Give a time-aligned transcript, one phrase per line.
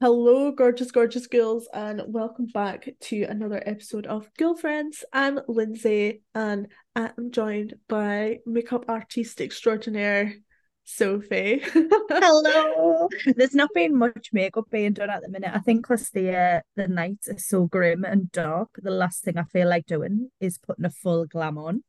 [0.00, 5.02] Hello, gorgeous, gorgeous girls, and welcome back to another episode of Ghoulfriends.
[5.12, 10.36] I'm Lindsay, and I'm joined by makeup artist extraordinaire
[10.84, 11.64] Sophie.
[11.64, 13.08] Hello.
[13.36, 15.50] There's not been much makeup being done at the minute.
[15.52, 19.36] I think because the uh, the nights are so grim and dark, the last thing
[19.36, 21.82] I feel like doing is putting a full glam on.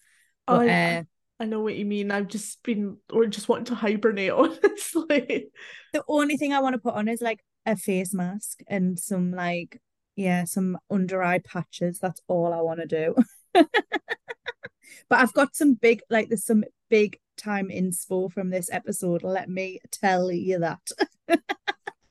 [0.48, 1.04] But, oh, yeah.
[1.04, 2.10] Uh, I know what you mean.
[2.10, 5.52] I've just been or just wanting to hibernate, honestly.
[5.94, 9.32] The only thing I want to put on is like a face mask and some
[9.32, 9.82] like
[10.16, 12.00] yeah, some under eye patches.
[12.00, 13.16] That's all I want to do.
[13.54, 19.24] but I've got some big like there's some big time inspo from this episode.
[19.24, 20.92] Let me tell you that.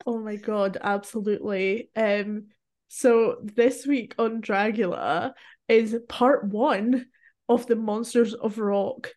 [0.07, 1.91] oh my god, absolutely.
[1.95, 2.47] Um
[2.89, 5.35] so this week on Dragula
[5.69, 7.07] is part one
[7.49, 9.11] of the Monsters of Rock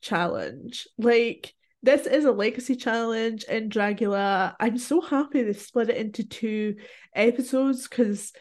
[0.00, 0.86] challenge.
[0.96, 1.52] Like
[1.84, 4.54] this is a legacy challenge in Dragula.
[4.58, 6.76] I'm so happy they split it into two
[7.14, 8.32] episodes because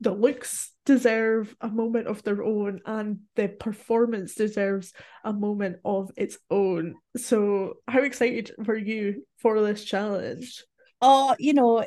[0.00, 4.94] the looks deserve a moment of their own and the performance deserves
[5.24, 6.94] a moment of its own.
[7.18, 10.64] So how excited were you for this challenge?
[11.02, 11.84] Oh, you know,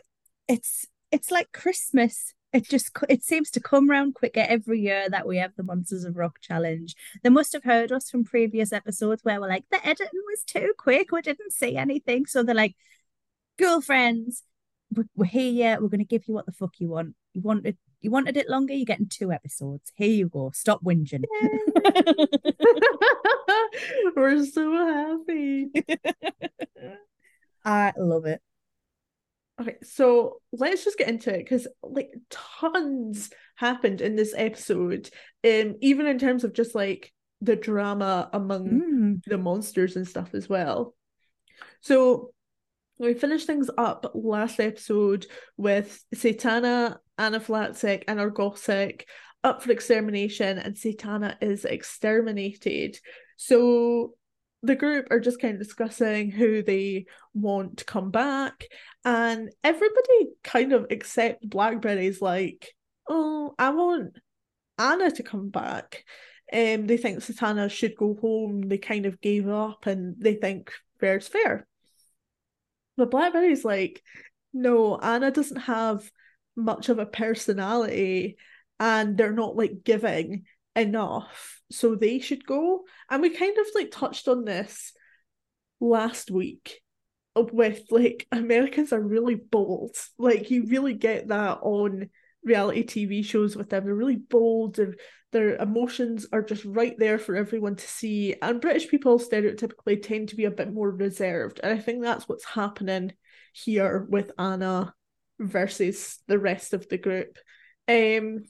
[0.48, 5.28] it's it's like Christmas it just it seems to come around quicker every year that
[5.28, 6.96] we have the Monsters of Rock challenge.
[7.24, 10.74] They must have heard us from previous episodes where we're like, the editing was too
[10.78, 12.26] quick, we didn't see anything.
[12.26, 12.76] So they're like,
[13.60, 14.42] ghoulfriends,
[15.16, 17.16] we're here, we're gonna give you what the fuck you want.
[17.34, 19.92] You wanted you wanted it longer, you're getting two episodes.
[19.96, 20.52] Here you go.
[20.54, 21.24] Stop whinging.
[24.16, 25.68] we're so happy.
[27.66, 28.42] I love it.
[29.60, 35.10] Okay, so let's just get into it because like tons happened in this episode,
[35.46, 39.24] um, even in terms of just like the drama among mm.
[39.26, 40.96] the monsters and stuff as well.
[41.82, 42.32] So
[43.00, 45.26] we finished things up last episode
[45.58, 49.04] with Satana, Anaphylaxis, and Argosic
[49.44, 52.98] up for extermination, and Satana is exterminated.
[53.38, 54.14] So
[54.64, 58.66] the group are just kind of discussing who they want to come back
[59.10, 62.76] and everybody kind of except blackberry's like
[63.10, 64.14] oh i want
[64.78, 66.04] anna to come back.
[66.52, 68.62] Um they think satana should go home.
[68.62, 71.68] They kind of gave up and they think fair's fair.
[72.98, 74.02] But blackberry's like
[74.54, 76.10] no anna doesn't have
[76.56, 78.38] much of a personality
[78.80, 80.46] and they're not like giving
[80.76, 81.62] enough.
[81.72, 82.84] So they should go.
[83.10, 84.94] And we kind of like touched on this
[85.80, 86.82] last week
[87.36, 89.96] with like Americans are really bold.
[90.18, 92.10] Like you really get that on
[92.44, 93.86] reality TV shows with them.
[93.86, 94.96] They're really bold and
[95.32, 98.36] their emotions are just right there for everyone to see.
[98.42, 101.60] And British people stereotypically tend to be a bit more reserved.
[101.62, 103.14] And I think that's what's happening
[103.54, 104.94] here with Anna
[105.40, 107.38] versus the rest of the group.
[107.88, 108.46] Um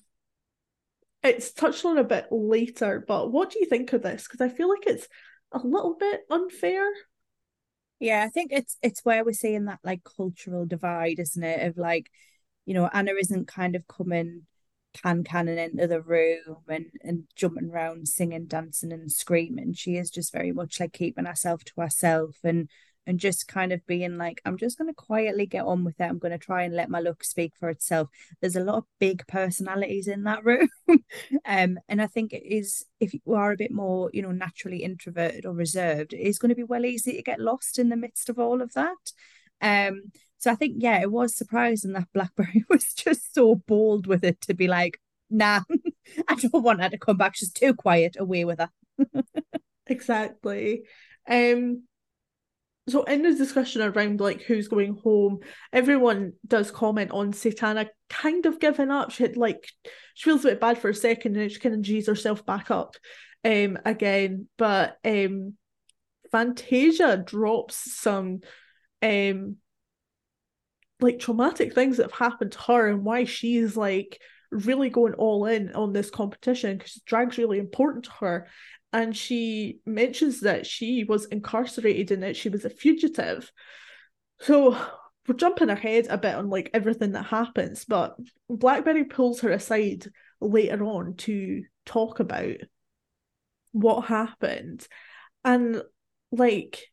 [1.22, 4.24] it's touched on a bit later, but what do you think of this?
[4.24, 5.08] Because I feel like it's
[5.52, 6.88] a little bit unfair.
[8.00, 11.68] Yeah, I think it's it's where we're seeing that like cultural divide, isn't it?
[11.68, 12.10] Of like,
[12.66, 14.46] you know, Anna isn't kind of coming
[15.04, 19.74] can cannon into the room and and jumping around, singing, dancing, and screaming.
[19.74, 22.70] She is just very much like keeping herself to herself and
[23.10, 26.04] and just kind of being like, I'm just going to quietly get on with it.
[26.04, 28.08] I'm going to try and let my look speak for itself.
[28.40, 30.70] There's a lot of big personalities in that room.
[31.44, 34.84] um, and I think it is, if you are a bit more, you know, naturally
[34.84, 37.98] introverted or reserved, it is going to be well easy to get lost in the
[37.98, 39.12] midst of all of that.
[39.60, 44.24] Um, so I think, yeah, it was surprising that Blackberry was just so bold with
[44.24, 45.62] it to be like, nah,
[46.28, 47.36] I don't want her to come back.
[47.36, 48.18] She's too quiet.
[48.20, 48.70] Away with her.
[49.88, 50.84] exactly.
[51.28, 51.86] Um,
[52.92, 55.40] so in the discussion around like who's going home,
[55.74, 59.12] everyone does comment on Satana kind of giving up.
[59.12, 59.68] She had like
[60.14, 62.72] she feels a bit bad for a second and she kind of G's herself back
[62.72, 62.96] up
[63.44, 64.48] um again.
[64.58, 65.56] But um
[66.32, 68.42] Fantasia drops some
[69.02, 69.58] um
[71.02, 74.20] like traumatic things that have happened to her and why she's like
[74.52, 78.48] really going all in on this competition because drag's really important to her
[78.92, 83.52] and she mentions that she was incarcerated and that she was a fugitive.
[84.42, 84.76] So
[85.28, 88.16] we're jumping ahead a bit on like everything that happens, but
[88.50, 90.08] Blackberry pulls her aside
[90.42, 92.56] later on to talk about
[93.74, 94.88] what happened.
[95.44, 95.84] And
[96.32, 96.88] like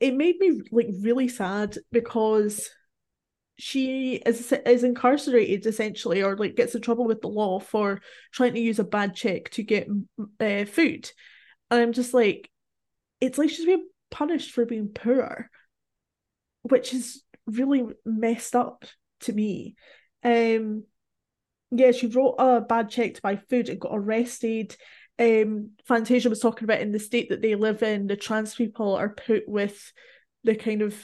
[0.00, 2.68] it made me like really sad because
[3.58, 8.00] she is is incarcerated essentially or like gets in trouble with the law for
[8.32, 9.88] trying to use a bad check to get
[10.40, 11.10] uh, food
[11.70, 12.50] and i'm just like
[13.20, 15.50] it's like she's being punished for being poor
[16.62, 18.84] which is really messed up
[19.20, 19.74] to me.
[20.22, 20.84] Um,
[21.70, 24.76] yeah, she wrote a bad check to buy food and got arrested.
[25.18, 28.94] Um, Fantasia was talking about in the state that they live in, the trans people
[28.94, 29.92] are put with
[30.44, 30.96] the kind of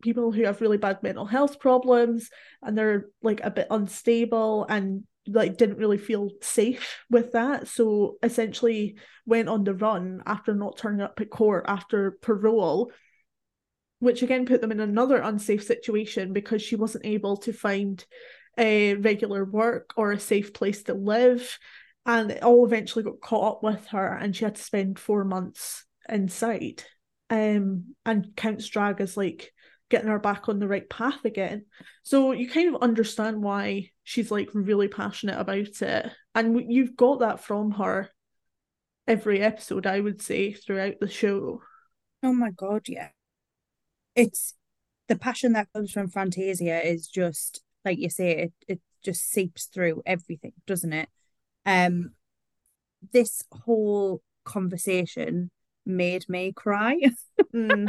[0.00, 2.30] people who have really bad mental health problems
[2.62, 7.68] and they're like a bit unstable and like didn't really feel safe with that.
[7.68, 12.92] So essentially went on the run after not turning up at court after parole
[13.98, 18.02] which again put them in another unsafe situation because she wasn't able to find
[18.56, 21.58] a regular work or a safe place to live.
[22.06, 25.22] And it all eventually got caught up with her and she had to spend four
[25.24, 26.82] months inside
[27.30, 29.52] um and Count's drag is like
[29.90, 31.66] getting her back on the right path again.
[32.02, 36.10] So you kind of understand why she's like really passionate about it.
[36.34, 38.08] And you've got that from her
[39.06, 41.60] every episode, I would say, throughout the show.
[42.22, 43.08] Oh my god, yeah.
[44.14, 44.54] It's
[45.08, 49.66] the passion that comes from Fantasia is just like you say, it it just seeps
[49.66, 51.08] through everything, doesn't it?
[51.66, 52.12] Um
[53.12, 55.50] this whole conversation
[55.84, 56.96] made me cry.
[57.54, 57.88] mm.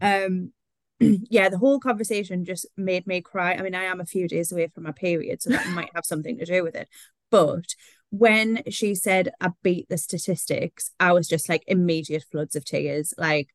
[0.00, 0.52] Um
[1.30, 3.54] yeah, the whole conversation just made me cry.
[3.54, 6.04] I mean, I am a few days away from my period, so that might have
[6.04, 6.88] something to do with it.
[7.30, 7.74] But
[8.10, 13.14] when she said, I beat the statistics, I was just like immediate floods of tears.
[13.16, 13.48] Like,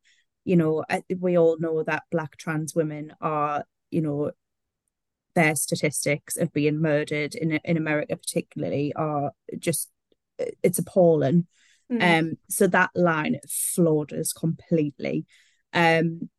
[0.43, 0.83] you know,
[1.19, 4.31] we all know that Black trans women are, you know,
[5.35, 9.91] their statistics of being murdered in in America, particularly, are just
[10.63, 11.47] it's appalling.
[11.91, 12.19] Mm.
[12.19, 15.25] Um, so that line floored us completely.
[15.73, 16.29] Um,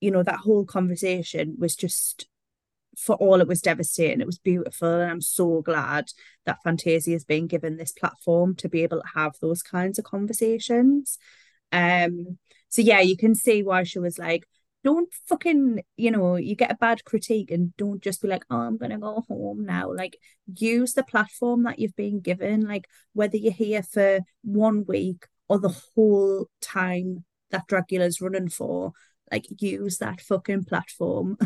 [0.00, 2.28] you know, that whole conversation was just
[2.96, 4.20] for all it was devastating.
[4.20, 5.00] It was beautiful.
[5.00, 6.06] And I'm so glad
[6.46, 10.04] that Fantasia has been given this platform to be able to have those kinds of
[10.04, 11.18] conversations.
[11.70, 14.46] Um, so yeah, you can see why she was like,
[14.84, 18.56] don't fucking, you know, you get a bad critique and don't just be like, oh,
[18.56, 19.92] I'm gonna go home now.
[19.92, 20.18] Like
[20.54, 25.58] use the platform that you've been given, like whether you're here for one week or
[25.58, 28.92] the whole time that Dragula's running for,
[29.30, 31.38] like use that fucking platform.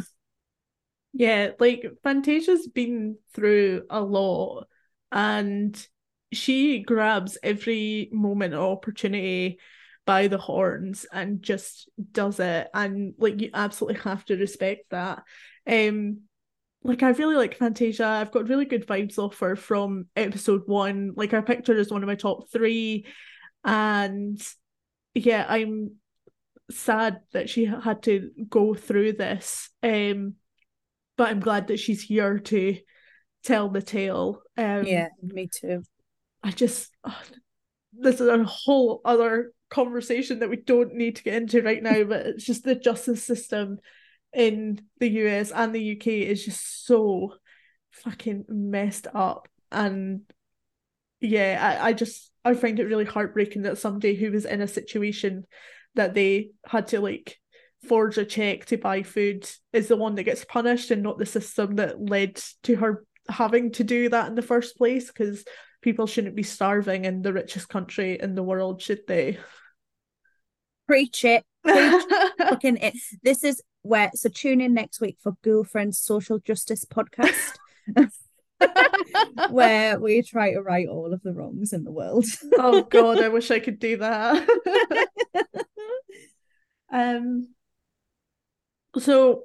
[1.13, 4.67] yeah, like Fantasia's been through a lot
[5.11, 5.87] and
[6.33, 9.59] she grabs every moment or opportunity
[10.05, 15.23] by the horns and just does it and like you absolutely have to respect that
[15.69, 16.23] um
[16.85, 18.07] like I really like Fantasia.
[18.07, 21.13] I've got really good vibes off her from episode one.
[21.17, 23.07] Like her as one of my top three.
[23.65, 24.43] And
[25.15, 25.97] yeah, I'm
[26.73, 29.71] sad that she had to go through this.
[29.83, 30.35] Um,
[31.17, 32.79] but I'm glad that she's here to
[33.43, 34.43] tell the tale.
[34.57, 35.83] Um, yeah, me too.
[36.43, 37.23] I just oh,
[37.93, 42.05] this is a whole other conversation that we don't need to get into right now,
[42.09, 43.79] but it's just the justice system
[44.33, 47.35] in the US and the UK is just so
[47.91, 49.49] fucking messed up.
[49.71, 50.23] And
[51.21, 54.67] yeah, I, I just I find it really heartbreaking that somebody who was in a
[54.67, 55.47] situation
[55.95, 57.39] that they had to like
[57.89, 61.27] forge a check to buy food is the one that gets punished and not the
[61.27, 65.45] system that led to her having to do that in the first place because
[65.81, 69.39] people shouldn't be starving in the richest country in the world should they?
[70.87, 71.45] Preach it.
[71.65, 72.05] Preach
[72.39, 72.95] fucking it.
[73.23, 77.57] This is where so tune in next week for ghoulfriend's social justice podcast
[79.51, 82.25] where we try to right all of the wrongs in the world.
[82.59, 84.49] Oh god i wish i could do that
[86.93, 87.49] um,
[88.99, 89.45] so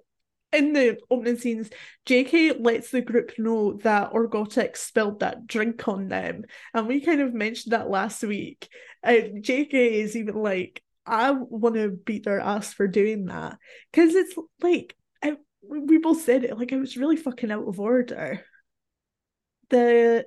[0.53, 1.69] in the opening scenes,
[2.05, 6.45] JK lets the group know that Orgotic spilled that drink on them.
[6.73, 8.67] And we kind of mentioned that last week.
[9.03, 13.57] Uh, JK is even like, I want to beat their ass for doing that.
[13.91, 17.79] Because it's like, I, we both said it, like, it was really fucking out of
[17.79, 18.45] order.
[19.69, 20.25] The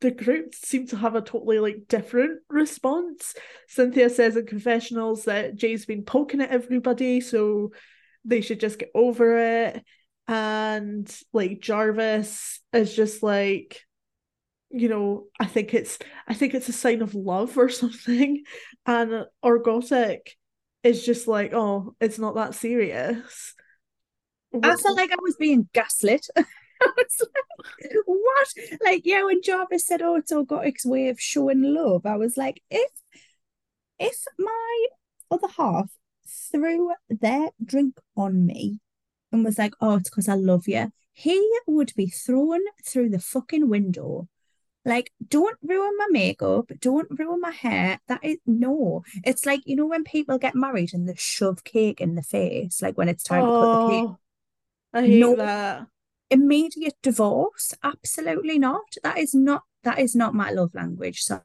[0.00, 3.34] the group seem to have a totally like different response.
[3.68, 7.72] Cynthia says in confessionals that Jay's been poking at everybody, so
[8.24, 9.84] they should just get over it.
[10.28, 13.80] And like Jarvis is just like,
[14.70, 18.42] you know, I think it's I think it's a sign of love or something.
[18.84, 20.20] And Orgotic
[20.82, 23.54] is just like, oh, it's not that serious.
[24.62, 26.26] I felt like I was being gaslit.
[26.82, 28.48] I was like, what?
[28.84, 32.62] Like, yeah, when Jarvis said, "Oh, it's Orgotic's way of showing love," I was like,
[32.70, 32.90] if
[33.98, 34.86] if my
[35.30, 35.90] other half
[36.28, 38.80] threw their drink on me
[39.32, 43.18] and was like, "Oh, it's because I love you," he would be thrown through the
[43.18, 44.28] fucking window.
[44.84, 47.98] Like, don't ruin my makeup, don't ruin my hair.
[48.06, 49.02] That is no.
[49.24, 52.80] It's like, you know, when people get married and they shove cake in the face,
[52.80, 53.46] like when it's time oh.
[53.46, 54.10] to cut the cake.
[54.10, 54.18] Oh.
[54.92, 55.86] I hate no, that.
[56.30, 57.74] Immediate divorce?
[57.82, 58.96] Absolutely not.
[59.02, 61.22] That is not that is not my love language.
[61.22, 61.40] So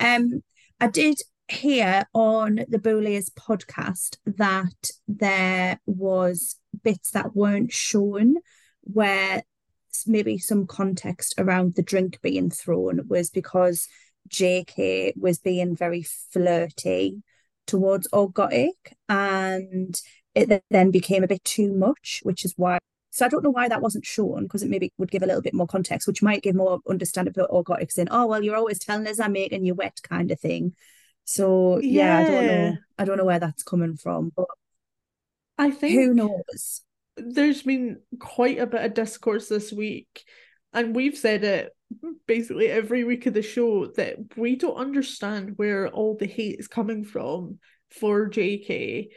[0.00, 0.42] um
[0.80, 8.36] I did hear on the Boulets podcast that there was bits that weren't shown
[8.82, 9.42] where
[10.06, 13.88] maybe some context around the drink being thrown was because
[14.28, 17.22] JK was being very flirty
[17.66, 18.74] towards Orgotic
[19.08, 20.00] and
[20.34, 22.78] it then became a bit too much, which is why.
[23.16, 25.40] So I don't know why that wasn't shown because it maybe would give a little
[25.40, 28.78] bit more context, which might give more understanding for Orgotic's in, oh, well, you're always
[28.78, 30.74] telling us I'm making you wet kind of thing.
[31.24, 32.76] So yeah, yeah, I don't know.
[32.98, 34.48] I don't know where that's coming from, but
[35.56, 36.82] I think who knows.
[37.16, 40.22] There's been quite a bit of discourse this week,
[40.74, 41.74] and we've said it
[42.26, 46.68] basically every week of the show that we don't understand where all the hate is
[46.68, 47.60] coming from
[47.98, 49.08] for JK.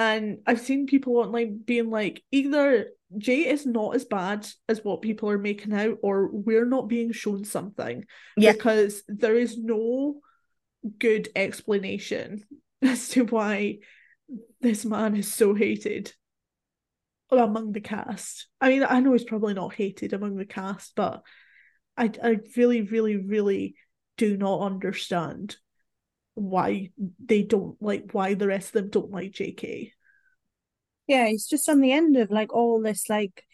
[0.00, 2.86] And I've seen people online being like, either
[3.18, 7.12] Jay is not as bad as what people are making out, or we're not being
[7.12, 8.06] shown something.
[8.34, 8.52] Yeah.
[8.52, 10.20] Because there is no
[10.98, 12.44] good explanation
[12.82, 13.80] as to why
[14.62, 16.14] this man is so hated
[17.30, 18.46] among the cast.
[18.58, 21.20] I mean, I know he's probably not hated among the cast, but
[21.98, 23.74] I I really, really, really
[24.16, 25.58] do not understand
[26.34, 26.90] why
[27.24, 29.92] they don't like why the rest of them don't like JK.
[31.06, 33.44] Yeah, it's just on the end of like all this like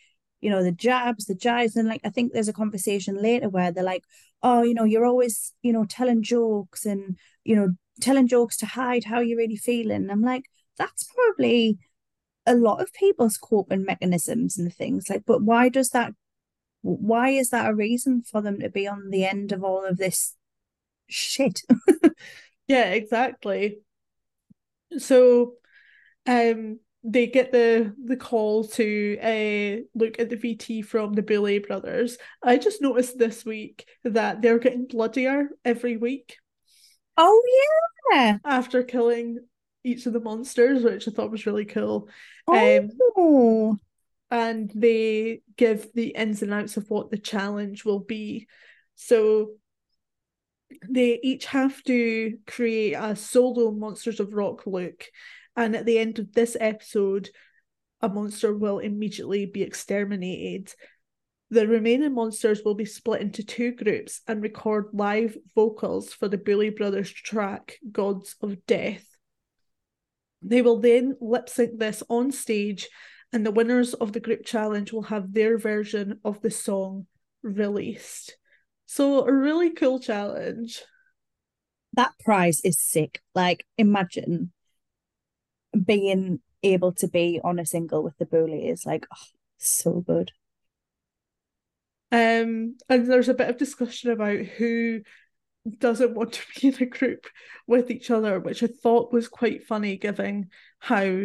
[0.41, 3.73] you know the jabs the jibes and like i think there's a conversation later where
[3.73, 4.05] they're like
[4.43, 8.67] oh you know you're always you know telling jokes and you know telling jokes to
[8.67, 10.45] hide how you're really feeling and i'm like
[10.77, 11.79] that's probably
[12.47, 16.13] a lot of people's coping mechanisms and things like but why does that
[16.83, 19.97] why is that a reason for them to be on the end of all of
[19.97, 20.35] this
[21.09, 21.63] shit
[22.69, 23.79] yeah exactly
[24.99, 25.55] so
[26.27, 31.67] um they get the the call to uh, look at the VT from the Boulet
[31.69, 32.19] brothers.
[32.43, 36.37] I just noticed this week that they're getting bloodier every week.
[37.17, 37.43] Oh
[38.13, 38.39] yeah.
[38.45, 39.39] After killing
[39.85, 42.09] each of the monsters, which I thought was really cool.
[42.49, 42.79] Oh.
[43.17, 43.81] Um,
[44.29, 48.49] and they give the ins and outs of what the challenge will be.
[48.97, 49.53] So
[50.89, 55.05] they each have to create a solo Monsters of Rock look
[55.57, 57.31] and at the end of this episode,
[58.03, 60.73] a monster will immediately be exterminated.
[61.49, 66.37] The remaining monsters will be split into two groups and record live vocals for the
[66.37, 69.07] Boulet Brothers track Gods of Death.
[70.43, 72.89] They will then lip sync this on stage,
[73.33, 77.07] and the winners of the group challenge will have their version of the song
[77.43, 78.37] released.
[78.87, 80.83] So, a really cool challenge.
[81.95, 83.23] That prize is sick.
[83.35, 84.53] Like, imagine
[85.85, 89.27] being able to be on a single with the bully is like oh,
[89.59, 90.33] so good.
[92.13, 95.01] Um, and there's a bit of discussion about who
[95.79, 97.27] doesn't want to be in a group
[97.67, 101.25] with each other, which I thought was quite funny, given how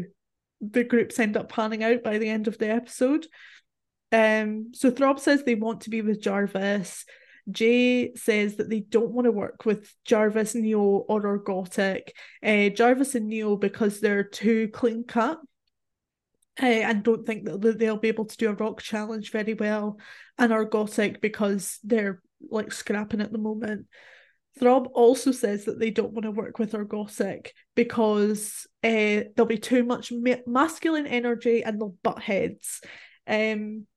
[0.59, 3.27] the groups end up panning out by the end of the episode.
[4.11, 7.05] Um, so Throb says they want to be with Jarvis.
[7.53, 12.09] Jay says that they don't want to work with Jarvis, Neo, or Orgotic.
[12.43, 15.39] Uh, Jarvis and Neo because they're too clean cut.
[16.61, 19.97] Uh, and don't think that they'll be able to do a rock challenge very well,
[20.37, 23.87] and Orgotic because they're like scrapping at the moment.
[24.59, 29.57] Throb also says that they don't want to work with Orgotic because uh, there'll be
[29.57, 32.81] too much ma- masculine energy and they'll butt heads.
[33.27, 33.87] Um,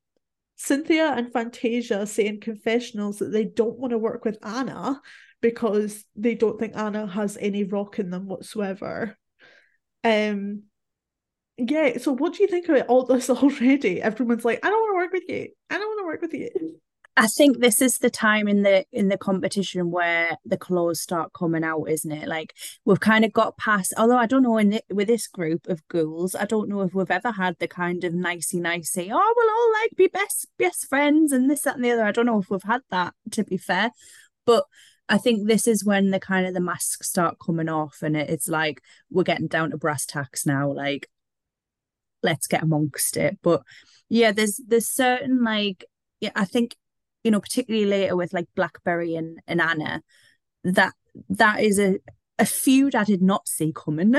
[0.65, 5.01] Cynthia and Fantasia say in confessionals that they don't want to work with Anna
[5.43, 9.17] because they don't think Anna has any rock in them whatsoever.
[10.03, 10.63] Um
[11.59, 14.01] yeah, so what do you think about all this already?
[14.01, 15.49] Everyone's like, I don't want to work with you.
[15.71, 16.81] I don't want to work with you.
[17.17, 21.33] I think this is the time in the in the competition where the claws start
[21.33, 22.27] coming out, isn't it?
[22.27, 22.55] Like
[22.85, 23.95] we've kind of got past.
[23.97, 26.93] Although I don't know in the, with this group of ghouls, I don't know if
[26.93, 29.11] we've ever had the kind of nicey nicey.
[29.13, 32.05] Oh, we'll all like be best best friends and this that and the other.
[32.05, 33.15] I don't know if we've had that.
[33.31, 33.93] To be fair,
[34.45, 34.65] but
[35.09, 38.29] I think this is when the kind of the masks start coming off, and it,
[38.29, 40.73] it's like we're getting down to brass tacks now.
[40.73, 41.09] Like
[42.25, 43.39] let's get amongst it.
[43.41, 43.63] But
[44.09, 45.85] yeah, there's there's certain like
[46.21, 46.75] yeah, I think
[47.25, 50.03] you know, particularly later with like Blackberry and, and Anna,
[50.63, 50.93] that
[51.29, 51.99] that is a,
[52.39, 54.15] a feud I did not see coming,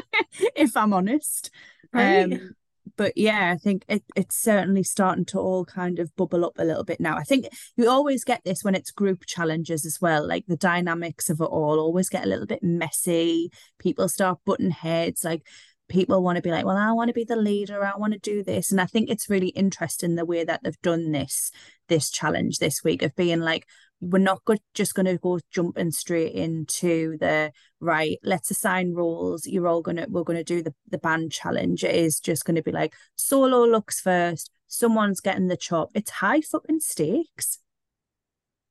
[0.56, 1.50] if I'm honest.
[1.92, 2.24] Right.
[2.24, 2.54] Um,
[2.96, 6.64] but yeah, I think it, it's certainly starting to all kind of bubble up a
[6.64, 7.16] little bit now.
[7.16, 10.26] I think you always get this when it's group challenges as well.
[10.26, 13.50] Like the dynamics of it all always get a little bit messy.
[13.78, 15.22] People start butting heads.
[15.22, 15.42] Like
[15.88, 18.18] people want to be like, well, I want to be the leader, I want to
[18.18, 18.70] do this.
[18.70, 21.50] And I think it's really interesting the way that they've done this,
[21.88, 23.66] this challenge this week of being like,
[24.00, 29.44] we're not go- just going to go jumping straight into the right let's assign roles
[29.46, 31.82] you're all gonna we're gonna do the, the band challenge.
[31.82, 35.90] It is just going to be like solo looks first someone's getting the chop.
[35.94, 37.58] It's high fucking stakes.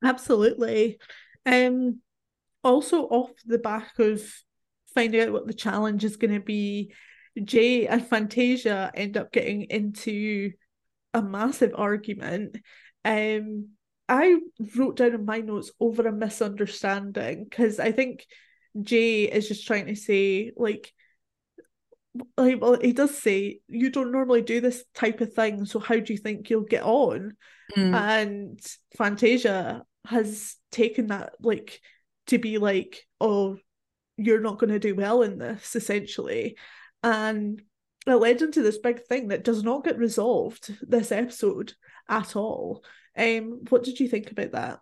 [0.03, 0.97] Absolutely.
[1.45, 1.99] Um
[2.63, 4.23] also off the back of
[4.93, 6.93] finding out what the challenge is going to be
[7.43, 10.51] jay and fantasia end up getting into
[11.13, 12.57] a massive argument.
[13.05, 13.69] Um
[14.09, 14.37] I
[14.75, 18.25] wrote down in my notes over a misunderstanding because I think
[18.81, 20.93] Jay is just trying to say like
[22.37, 25.99] like well he does say you don't normally do this type of thing so how
[25.99, 27.35] do you think you'll get on?
[27.75, 27.93] Mm.
[27.93, 28.65] and
[28.97, 31.81] Fantasia has taken that like
[32.27, 33.57] to be like oh
[34.15, 36.55] you're not going to do well in this essentially
[37.03, 37.61] and
[38.05, 41.73] it led into this big thing that does not get resolved this episode
[42.09, 42.83] at all
[43.17, 44.79] um, what did you think about that?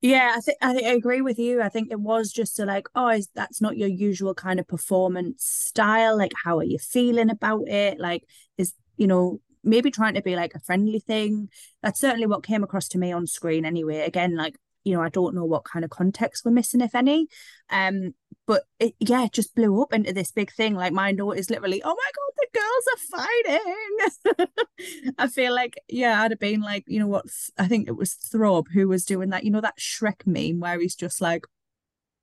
[0.00, 1.62] Yeah, I think I, agree with you.
[1.62, 4.66] I think it was just a like, oh, is, that's not your usual kind of
[4.66, 6.18] performance style.
[6.18, 8.00] Like, how are you feeling about it?
[8.00, 8.24] Like,
[8.58, 11.50] is you know maybe trying to be like a friendly thing.
[11.82, 13.64] That's certainly what came across to me on screen.
[13.64, 16.96] Anyway, again, like you know, I don't know what kind of context we're missing, if
[16.96, 17.28] any.
[17.70, 18.14] Um,
[18.46, 20.74] but it, yeah, it just blew up into this big thing.
[20.74, 25.14] Like my note is literally, oh my god, the girls are fighting.
[25.18, 27.26] I feel like yeah, I'd have been like, you know what?
[27.58, 29.44] I think it was Throb who was doing that.
[29.44, 31.44] You know that Shrek meme where he's just like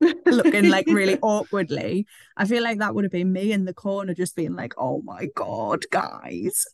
[0.01, 2.05] looking like really awkwardly.
[2.37, 5.01] I feel like that would have been me in the corner, just being like, oh
[5.03, 6.65] my god, guys,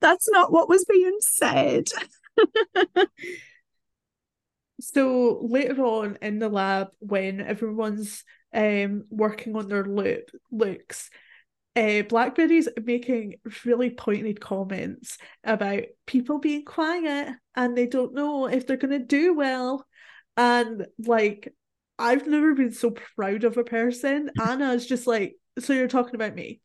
[0.00, 1.88] that's not what was being said.
[4.80, 11.10] so later on in the lab when everyone's um working on their loop looks.
[11.76, 18.66] Uh, blackberry's making really pointed comments about people being quiet and they don't know if
[18.66, 19.86] they're going to do well.
[20.36, 21.52] And like
[22.00, 24.30] i've never been so proud of a person.
[24.40, 26.60] Anna is just like so you're talking about me?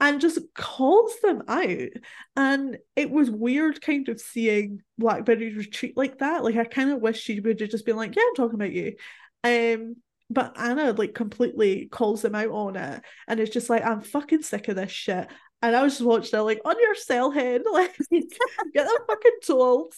[0.00, 1.88] and just calls them out.
[2.36, 6.44] And it was weird kind of seeing blackberry retreat like that.
[6.44, 8.72] Like i kind of wish she would have just been like yeah i'm talking about
[8.72, 8.94] you.
[9.42, 9.96] Um
[10.34, 14.42] but anna like completely calls them out on it and it's just like i'm fucking
[14.42, 15.28] sick of this shit.
[15.62, 19.38] And i was just watching it like on your cell head like get them fucking
[19.46, 19.94] told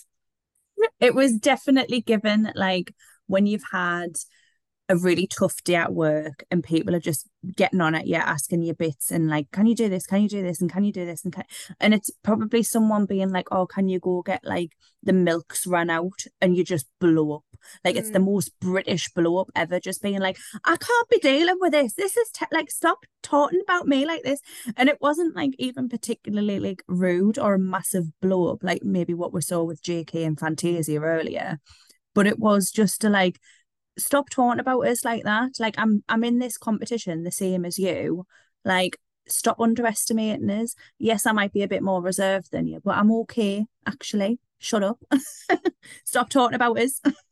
[1.00, 2.94] it was definitely given like
[3.26, 4.10] when you've had
[4.88, 8.62] a really tough day at work and people are just getting on at you asking
[8.62, 10.06] you bits and like can you do this?
[10.06, 10.60] Can you do this?
[10.60, 11.24] And can you do this?
[11.24, 11.44] And can
[11.80, 14.72] and it's probably someone being like oh can you go get like
[15.02, 16.24] the milks run out?
[16.40, 17.44] and you just blow up.
[17.84, 17.98] Like mm.
[17.98, 18.26] it's the mm.
[18.26, 21.94] most british blow up ever just being like i can't be dealing with this.
[21.94, 24.40] This is te- like stop talking about me like this.
[24.76, 29.14] And it wasn't like even particularly like rude or a massive blow up like maybe
[29.14, 31.58] what we saw with jk and fantasia earlier
[32.14, 33.38] but it was just to like
[33.98, 35.52] stop talking about us like that.
[35.58, 38.26] Like I'm I'm in this competition the same as you.
[38.64, 40.74] Like stop underestimating us.
[40.98, 44.38] Yes, I might be a bit more reserved than you, but I'm okay actually.
[44.58, 44.98] Shut up.
[46.04, 47.00] stop talking about us.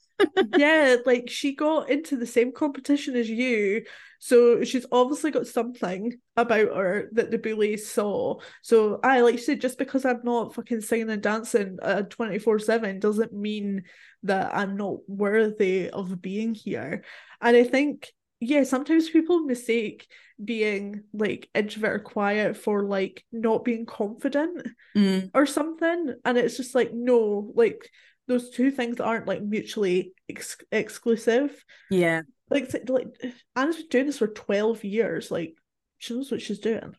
[0.57, 3.85] yeah, like she got into the same competition as you.
[4.19, 8.41] So she's obviously got something about her that the Boulets saw.
[8.63, 12.59] So I like you said, just because I'm not fucking singing and dancing uh 24
[12.61, 13.83] 7 doesn't mean
[14.23, 17.05] that I'm not worthy of being here.
[17.41, 20.07] And I think, yeah, sometimes people mistake
[20.43, 25.31] being like introvert or quiet for like not being confident mm.
[25.35, 26.15] or something.
[26.25, 27.91] And it's just like, no, like
[28.27, 31.65] those two things aren't like mutually ex- exclusive.
[31.91, 32.23] Yeah.
[32.51, 33.09] Like, like
[33.57, 35.31] Anna's been doing this for 12 years.
[35.31, 35.57] Like,
[35.99, 36.95] she knows what she's doing.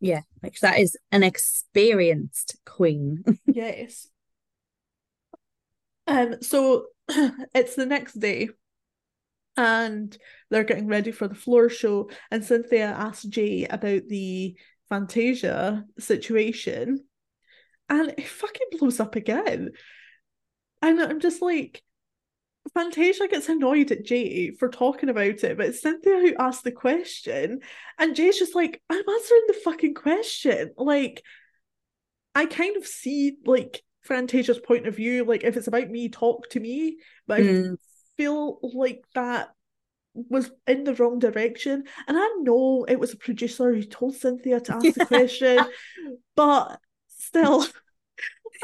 [0.00, 3.24] Yeah, like that is an experienced queen.
[3.46, 4.08] yes.
[6.06, 8.50] Um, so it's the next day,
[9.56, 10.16] and
[10.50, 12.10] they're getting ready for the floor show.
[12.30, 14.56] And Cynthia asks Jay about the
[14.88, 17.04] Fantasia situation,
[17.88, 19.70] and it fucking blows up again.
[20.86, 21.82] And I'm just like,
[22.74, 26.72] Fantasia gets annoyed at Jay for talking about it, but it's Cynthia who asked the
[26.72, 27.60] question,
[27.98, 30.72] and Jay's just like, I'm answering the fucking question.
[30.76, 31.22] Like,
[32.34, 35.24] I kind of see like Fantasia's point of view.
[35.24, 36.98] Like if it's about me, talk to me.
[37.26, 37.72] But mm.
[37.72, 37.76] I
[38.16, 39.50] feel like that
[40.14, 41.84] was in the wrong direction.
[42.06, 45.58] And I know it was a producer who told Cynthia to ask the question,
[46.34, 47.66] but still.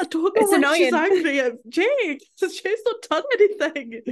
[0.00, 0.84] I don't know it's why annoying.
[0.84, 4.02] she's angry at Jake Jake's not done anything.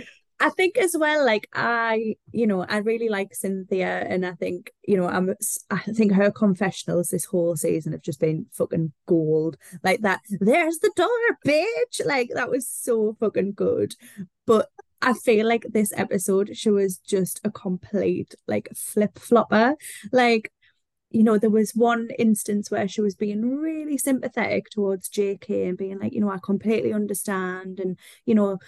[0.42, 4.72] I think as well, like I, you know, I really like Cynthia, and I think,
[4.88, 5.34] you know, I'm,
[5.70, 9.58] I think her confessionals this whole season have just been fucking gold.
[9.84, 11.08] Like that, there's the door,
[11.46, 12.06] bitch.
[12.06, 13.94] Like that was so fucking good.
[14.46, 14.68] But
[15.02, 19.76] I feel like this episode, she was just a complete like flip flopper.
[20.10, 20.50] Like,
[21.10, 25.78] you know, there was one instance where she was being really sympathetic towards JK and
[25.78, 28.58] being like, you know, I completely understand, and you know,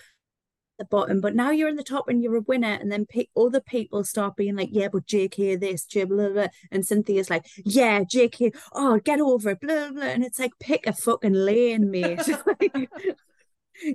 [0.83, 2.72] the bottom, but now you're in the top and you're a winner.
[2.81, 6.48] And then pe- other people start being like, yeah, but JK this, J blah, blah,
[6.70, 10.02] And Cynthia's like, yeah, JK, oh, get over it, blah, blah.
[10.02, 12.20] And it's like, pick a fucking lane, mate.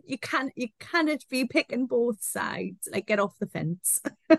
[0.05, 2.87] you can't, you cannot be picking both sides.
[2.91, 4.01] Like, get off the fence.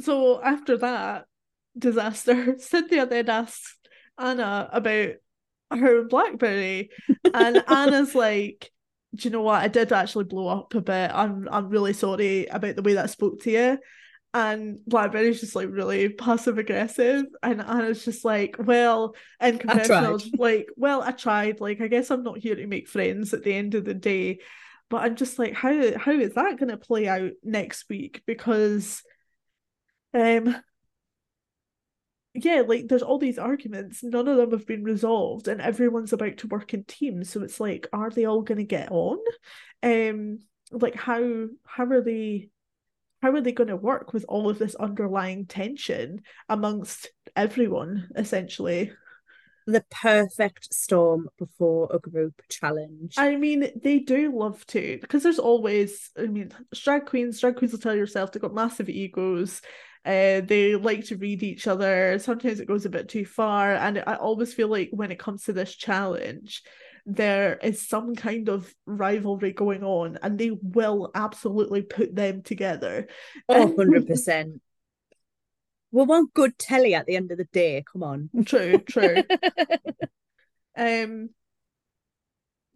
[0.00, 1.26] so after that
[1.78, 3.76] disaster, Cynthia then asks
[4.18, 5.10] Anna about
[5.70, 6.90] her Blackberry.
[7.32, 8.70] And Anna's like,
[9.14, 9.62] do you know what?
[9.62, 11.10] I did actually blow up a bit.
[11.12, 13.78] I'm I'm really sorry about the way that I spoke to you.
[14.34, 17.24] And Blackberry's just like really passive aggressive.
[17.42, 21.60] And Anna's just like, well, in confessional, like, well, I tried.
[21.60, 24.40] Like, I guess I'm not here to make friends at the end of the day.
[24.90, 28.22] But I'm just like, how how is that gonna play out next week?
[28.26, 29.02] Because
[30.12, 30.56] um
[32.44, 36.38] yeah, like there's all these arguments, none of them have been resolved, and everyone's about
[36.38, 37.30] to work in teams.
[37.30, 39.18] So it's like, are they all going to get on?
[39.82, 42.48] Um, like how how are they
[43.22, 48.92] how are they going to work with all of this underlying tension amongst everyone essentially?
[49.66, 53.14] The perfect storm before a group challenge.
[53.16, 57.72] I mean, they do love to because there's always, I mean, drag queens, drag queens
[57.72, 59.62] will tell yourself they've got massive egos
[60.06, 62.18] uh, they like to read each other.
[62.20, 63.74] Sometimes it goes a bit too far.
[63.74, 66.62] And I always feel like when it comes to this challenge,
[67.06, 73.08] there is some kind of rivalry going on, and they will absolutely put them together.
[73.48, 74.60] Oh, 100%.
[75.92, 77.84] we want good telly at the end of the day.
[77.92, 78.30] Come on.
[78.44, 79.22] True, true.
[80.76, 81.30] um,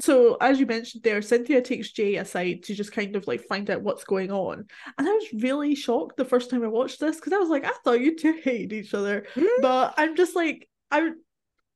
[0.01, 3.69] so as you mentioned there, Cynthia takes Jay aside to just kind of like find
[3.69, 4.65] out what's going on.
[4.97, 7.65] And I was really shocked the first time I watched this because I was like,
[7.65, 9.27] I thought you two hated each other.
[9.35, 9.49] Mm.
[9.61, 11.11] But I'm just like, I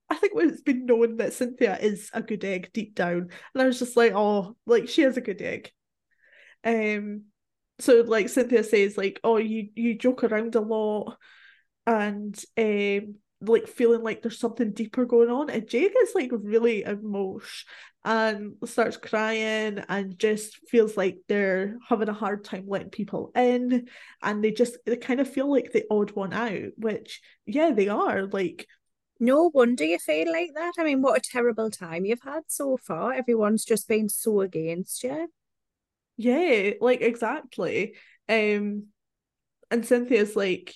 [0.08, 3.28] I think it's been known that Cynthia is a good egg deep down.
[3.54, 5.70] And I was just like, oh, like she is a good egg.
[6.64, 7.24] Um
[7.78, 11.18] so like Cynthia says, like, oh, you you joke around a lot
[11.86, 16.82] and um like feeling like there's something deeper going on and Jay gets like really
[16.82, 17.42] emotional
[18.04, 23.88] and starts crying and just feels like they're having a hard time letting people in.
[24.22, 27.88] And they just they kind of feel like the odd one out which yeah they
[27.88, 28.26] are.
[28.26, 28.66] Like
[29.18, 30.72] no wonder you feel like that.
[30.78, 33.12] I mean what a terrible time you've had so far.
[33.12, 35.28] Everyone's just been so against you.
[36.16, 37.94] Yeah like exactly.
[38.28, 38.88] Um
[39.70, 40.74] and cynthia's like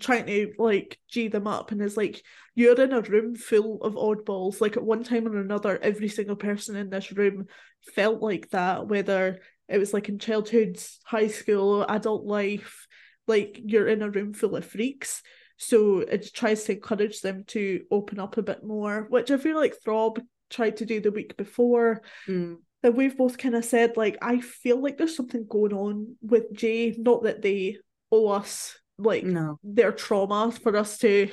[0.00, 2.22] trying to like G them up and is like
[2.54, 4.60] you're in a room full of oddballs.
[4.60, 7.46] Like at one time or another every single person in this room
[7.94, 12.86] felt like that whether it was like in childhood high school adult life
[13.26, 15.22] like you're in a room full of freaks.
[15.56, 19.56] So it tries to encourage them to open up a bit more which I feel
[19.56, 22.02] like Throb tried to do the week before.
[22.28, 22.56] Mm.
[22.82, 26.52] that we've both kind of said like I feel like there's something going on with
[26.52, 26.94] Jay.
[26.98, 27.76] Not that they
[28.10, 29.58] owe us like no.
[29.62, 31.30] their trauma for us to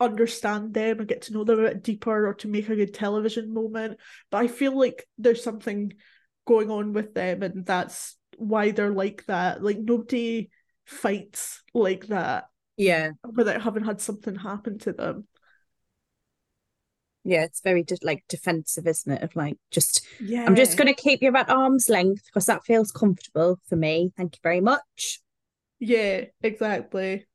[0.00, 2.94] understand them and get to know them a bit deeper or to make a good
[2.94, 3.98] television moment.
[4.30, 5.92] But I feel like there's something
[6.46, 9.62] going on with them and that's why they're like that.
[9.62, 10.50] Like nobody
[10.84, 12.44] fights like that.
[12.76, 13.10] Yeah.
[13.24, 15.26] Without having had something happen to them.
[17.26, 19.22] Yeah, it's very de- like defensive, isn't it?
[19.22, 22.66] Of like, just yeah, I'm just going to keep you at arm's length because that
[22.66, 24.12] feels comfortable for me.
[24.14, 25.22] Thank you very much.
[25.84, 27.26] Yeah, exactly.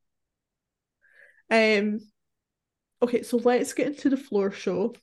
[1.51, 1.99] Um
[3.01, 4.95] okay, so let's get into the floor show.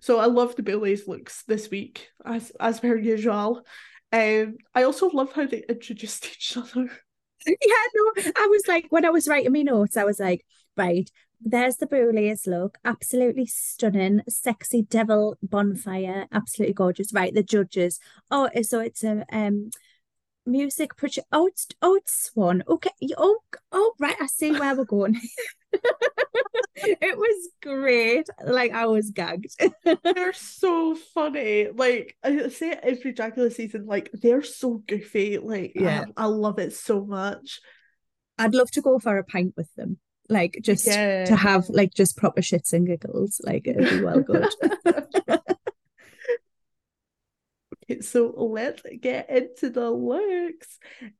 [0.00, 3.66] So I love the Boulet's looks this week, as as per usual.
[4.12, 6.90] Um I also love how they introduced each other.
[7.46, 10.44] Yeah, no, I was like when I was writing my notes, I was like,
[10.76, 17.12] right, there's the Boulet's look, absolutely stunning, sexy devil bonfire, absolutely gorgeous.
[17.12, 18.00] Right, the judges.
[18.30, 19.70] Oh, so it's a um
[20.46, 21.22] music producer.
[21.32, 22.62] Oh, it's oh, it's Swan.
[22.68, 22.90] Okay.
[23.16, 23.38] Oh,
[23.72, 24.16] oh, right.
[24.20, 25.20] I see where we're going.
[26.76, 28.26] it was great.
[28.44, 29.56] Like I was gagged.
[30.04, 31.68] they're so funny.
[31.74, 35.38] Like I say every Dragula season, like they're so goofy.
[35.38, 37.60] Like yeah, I, I love it so much.
[38.38, 39.98] I'd love to go for a pint with them.
[40.28, 41.26] Like just yeah.
[41.26, 43.40] to have like just proper shits and giggles.
[43.44, 44.48] Like it'd be well good.
[48.00, 50.78] so let's get into the looks.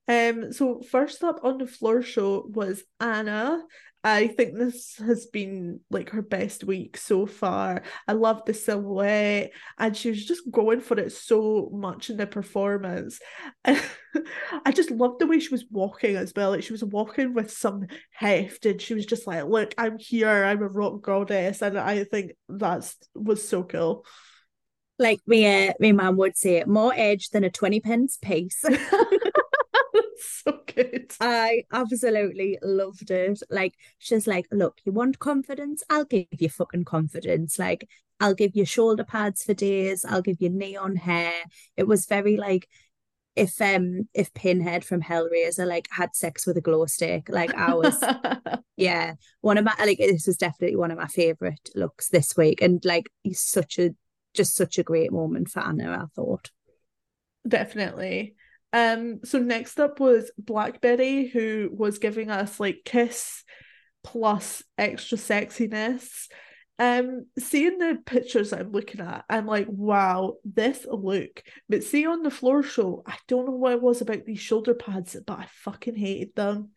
[0.08, 3.62] Um, so first up on the floor show was Anna.
[4.04, 7.82] I think this has been like her best week so far.
[8.08, 12.26] I love the silhouette, and she was just going for it so much in the
[12.26, 13.20] performance.
[13.64, 16.50] I just loved the way she was walking as well.
[16.50, 20.44] Like she was walking with some heft, and she was just like, "Look, I'm here.
[20.44, 24.04] I'm a rock goddess," and I think that's was so cool
[24.98, 28.62] like me, uh, my mum would say, it, more edge than a 20 pence piece.
[30.44, 31.12] so good.
[31.20, 33.42] I absolutely loved it.
[33.50, 35.82] Like, she's like, look, you want confidence?
[35.90, 37.58] I'll give you fucking confidence.
[37.58, 37.88] Like,
[38.20, 40.04] I'll give you shoulder pads for days.
[40.04, 41.32] I'll give you neon hair.
[41.76, 42.68] It was very like,
[43.34, 47.72] if um if Pinhead from Hellraiser like had sex with a glow stick, like I
[47.72, 47.98] was,
[48.76, 52.60] yeah, one of my like this was definitely one of my favorite looks this week,
[52.60, 53.94] and like he's such a
[54.34, 56.50] just such a great moment for Anna, I thought.
[57.46, 58.34] Definitely.
[58.72, 63.44] Um, so next up was Blackberry, who was giving us like kiss
[64.02, 66.28] plus extra sexiness.
[66.78, 71.42] Um, seeing the pictures I'm looking at, I'm like, wow, this look.
[71.68, 74.74] But see on the floor show, I don't know what it was about these shoulder
[74.74, 76.70] pads, but I fucking hated them.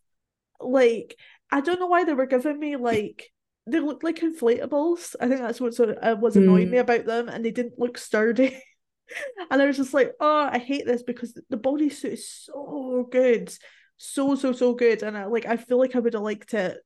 [0.60, 1.16] like,
[1.50, 3.30] I don't know why they were giving me like
[3.66, 5.14] they looked like inflatables.
[5.20, 6.72] I think that's what sort of uh, was annoying mm.
[6.72, 8.60] me about them, and they didn't look sturdy.
[9.50, 13.54] and I was just like, oh, I hate this because the bodysuit is so good,
[13.98, 16.78] so so so good, and I like I feel like I would have liked it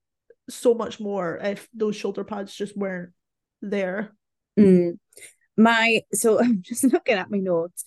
[0.48, 3.12] so much more if those shoulder pads just weren't
[3.62, 4.12] there.
[4.58, 4.98] Mm.
[5.56, 7.84] My so I'm just looking at my notes.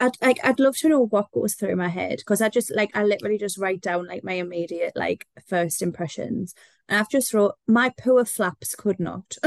[0.00, 2.96] I'd like I'd love to know what goes through my head because I just like
[2.96, 6.54] I literally just write down like my immediate like first impressions.
[6.88, 9.36] And I've just wrote my poor flaps could not.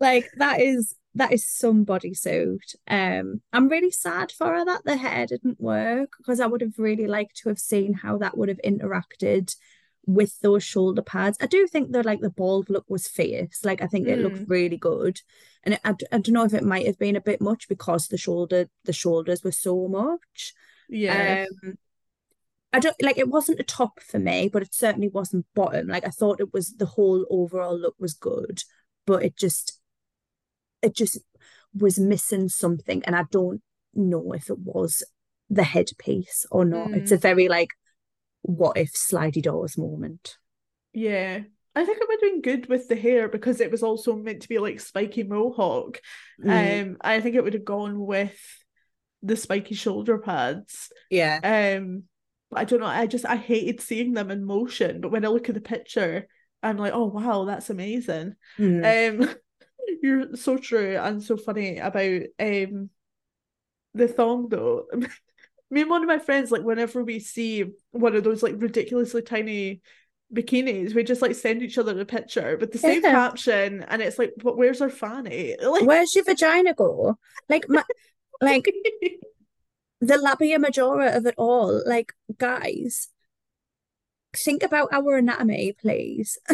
[0.00, 2.76] like that is that is some bodysuit.
[2.88, 6.78] Um I'm really sad for her that the hair didn't work because I would have
[6.78, 9.54] really liked to have seen how that would have interacted
[10.06, 11.38] with those shoulder pads.
[11.40, 13.64] I do think that like the bald look was fierce.
[13.64, 14.10] Like I think mm.
[14.10, 14.44] it looked hmm.
[14.44, 15.20] really good,
[15.62, 18.08] and it, I, I don't know if it might have been a bit much because
[18.08, 20.54] the shoulder the shoulders were so much.
[20.88, 21.46] Yeah.
[21.64, 21.78] Um,
[22.72, 25.88] I don't like it wasn't a top for me, but it certainly wasn't bottom.
[25.88, 28.62] Like I thought it was the whole overall look was good,
[29.06, 29.80] but it just
[30.82, 31.18] it just
[31.74, 33.62] was missing something, and I don't
[33.94, 35.02] know if it was
[35.48, 36.88] the headpiece or not.
[36.88, 36.96] Mm.
[36.98, 37.70] It's a very like
[38.42, 40.36] what if slidey doors moment.
[40.92, 41.40] Yeah.
[41.74, 44.42] I think it would have been good with the hair because it was also meant
[44.42, 46.00] to be like spiky mohawk.
[46.42, 46.82] Mm.
[46.82, 48.38] Um, I think it would have gone with
[49.22, 50.90] the spiky shoulder pads.
[51.10, 51.78] Yeah.
[51.78, 52.04] Um,
[52.52, 52.86] I don't know.
[52.86, 56.26] I just I hated seeing them in motion, but when I look at the picture,
[56.62, 58.34] I'm like, oh wow, that's amazing.
[58.58, 59.20] Mm.
[59.22, 59.34] Um,
[60.02, 62.90] you're so true and so funny about um
[63.94, 64.86] the thong though.
[65.70, 69.22] me and one of my friends, like whenever we see one of those like ridiculously
[69.22, 69.80] tiny
[70.34, 73.12] bikinis, we just like send each other a picture with the same yeah.
[73.12, 75.56] caption, and it's like, but where's our fanny?
[75.62, 77.18] Like, where's your vagina go?
[77.48, 77.84] Like my,
[78.40, 78.64] like
[80.00, 81.82] the labia majora of it all.
[81.86, 83.08] Like guys,
[84.34, 86.38] think about our anatomy, please.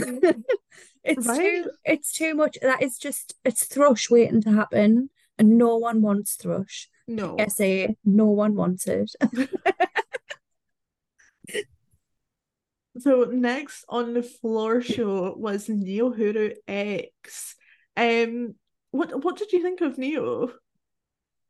[1.05, 1.41] it's right?
[1.41, 2.59] too, it's too much.
[2.61, 6.89] That is just, it's thrush waiting to happen, and no one wants thrush.
[7.07, 7.37] No.
[7.39, 9.11] PSA, no one wanted.
[12.99, 17.55] so next on the floor show was Neo Huru X.
[17.97, 18.57] Um
[18.91, 20.51] what what did you think of Neo?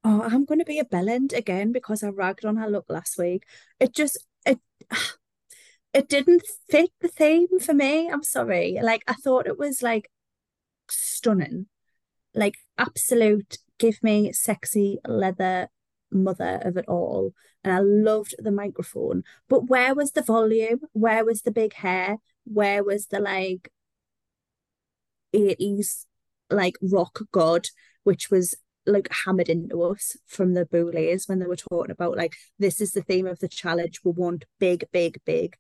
[0.09, 3.42] Oh, I'm gonna be a bellend again because I ragged on her look last week.
[3.81, 4.61] It just it
[5.92, 8.09] it didn't fit the theme for me.
[8.09, 8.79] I'm sorry.
[8.81, 10.09] Like I thought it was like
[10.88, 11.66] stunning.
[12.35, 15.71] Like absolute give me sexy leather
[16.12, 17.33] mother of it all.
[17.64, 19.25] And I loved the microphone.
[19.49, 20.83] But where was the volume?
[20.92, 22.19] Where was the big hair?
[22.45, 23.73] Where was the like
[25.35, 26.07] 80s
[26.49, 27.66] like rock god,
[28.05, 28.55] which was
[28.87, 32.92] like hammered into us from the Boulets when they were talking about like this is
[32.92, 34.01] the theme of the challenge.
[34.05, 35.57] We want big, big, big.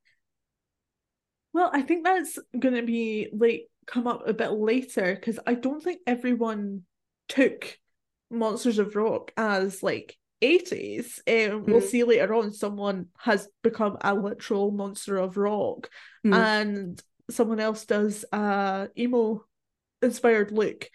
[1.52, 5.82] Well, I think that's gonna be like come up a bit later because I don't
[5.82, 6.82] think everyone
[7.28, 7.78] took
[8.30, 11.18] Monsters of Rock as like 80s.
[11.26, 11.66] Um, mm.
[11.66, 15.88] We'll see later on someone has become a literal monster of rock
[16.24, 16.34] mm.
[16.34, 19.44] and someone else does a emo
[20.02, 20.88] inspired look.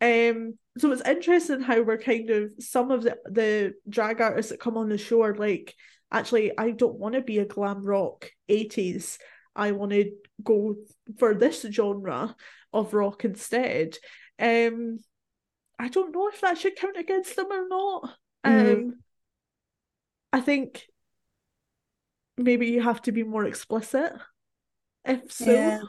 [0.00, 4.60] Um, so it's interesting how we're kind of some of the, the drag artists that
[4.60, 5.74] come on the show are like,
[6.12, 9.18] actually, I don't want to be a glam rock 80s.
[9.54, 10.76] I want to go
[11.18, 12.36] for this genre
[12.72, 13.96] of rock instead.
[14.38, 14.98] Um,
[15.78, 18.16] I don't know if that should count against them or not.
[18.44, 18.72] Mhm.
[18.72, 18.94] Um,
[20.32, 20.86] I think
[22.36, 24.12] maybe you have to be more explicit.
[25.04, 25.80] If so, Yeah.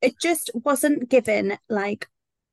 [0.00, 2.08] It just wasn't given like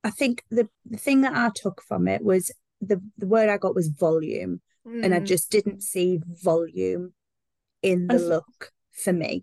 [0.06, 3.56] I think the, the thing that I took from it was the the word I
[3.56, 5.26] got was volume, and I Mm.
[5.26, 7.12] just didn't see volume
[7.82, 9.42] in the s- look for me.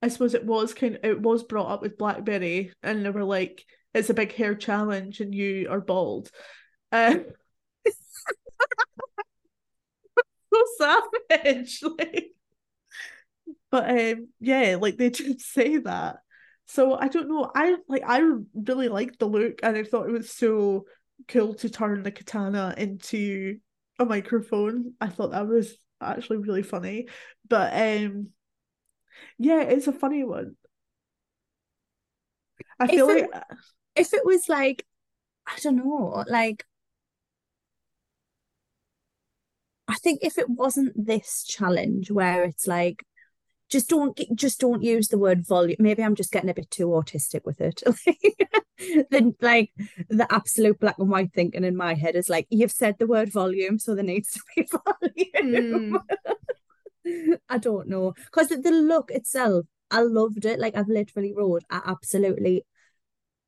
[0.00, 3.62] I suppose it was kind it was brought up with Blackberry, and they were like,
[3.92, 6.30] "It's a big hair challenge, and you are bald."
[6.90, 7.16] Uh,
[10.50, 12.32] so savage, like.
[13.70, 16.20] But um, yeah, like they did say that.
[16.68, 17.50] So I don't know.
[17.54, 18.20] I like I
[18.54, 20.86] really liked the look, and I thought it was so
[21.26, 23.58] cool to turn the katana into
[23.98, 24.94] a microphone.
[25.00, 27.08] I thought that was actually really funny.
[27.48, 28.28] But um,
[29.38, 30.56] yeah, it's a funny one.
[32.78, 33.42] I If feel it- like
[33.96, 34.86] If it was like,
[35.46, 36.64] I don't know, like
[39.88, 43.04] I think if it wasn't this challenge where it's like
[43.68, 45.76] just don't just don't use the word volume.
[45.78, 47.82] Maybe I'm just getting a bit too autistic with it.
[49.10, 49.72] Then like
[50.08, 53.32] the absolute black and white thinking in my head is like you've said the word
[53.32, 54.68] volume, so there needs to be
[55.44, 55.98] volume.
[57.48, 60.60] I don't know because the, the look itself, I loved it.
[60.60, 62.66] Like I've literally wrote, I absolutely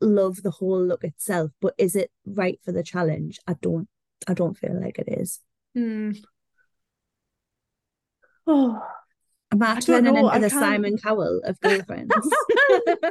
[0.00, 1.52] love the whole look itself.
[1.60, 3.38] But is it right for the challenge?
[3.46, 3.88] I don't.
[4.26, 5.40] I don't feel like it is.
[5.74, 6.10] Hmm.
[8.46, 8.82] Oh,
[9.74, 12.36] I don't know, into the Simon Cowell of ghoulfriends?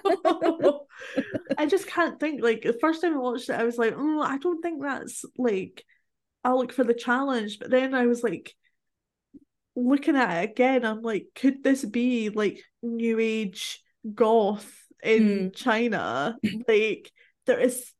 [1.57, 2.41] I just can't think.
[2.41, 5.25] Like the first time I watched it, I was like, oh, I don't think that's
[5.37, 5.85] like
[6.43, 7.59] I'll look for the challenge.
[7.59, 8.55] But then I was like
[9.75, 13.81] looking at it again, I'm like, could this be like new age
[14.13, 14.71] goth
[15.03, 16.39] in China?
[16.67, 17.11] Like
[17.45, 17.91] there is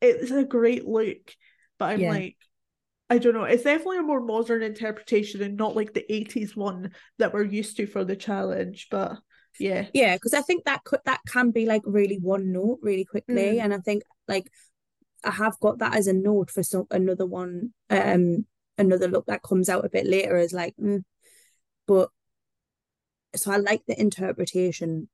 [0.00, 1.34] it's a great look,
[1.78, 2.08] but I'm Yeah.
[2.08, 2.36] like
[3.10, 3.44] I don't know.
[3.44, 7.76] It's definitely a more modern interpretation and not like the 80s one that we're used
[7.78, 8.88] to for the challenge.
[8.90, 9.18] But
[9.58, 9.86] yeah.
[9.94, 13.56] Yeah, because I think that could that can be like really one note really quickly,
[13.56, 13.64] Mm.
[13.64, 14.50] and I think like
[15.24, 19.42] I have got that as a note for some another one, um, another look that
[19.42, 21.02] comes out a bit later is like, mm.
[21.86, 22.10] but
[23.34, 25.08] so I like the interpretation,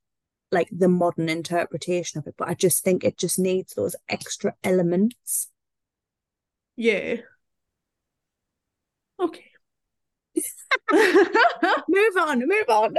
[0.52, 4.54] like the modern interpretation of it, but I just think it just needs those extra
[4.62, 5.48] elements.
[6.76, 7.16] Yeah.
[9.18, 9.44] Okay.
[10.90, 12.94] Move on, move on.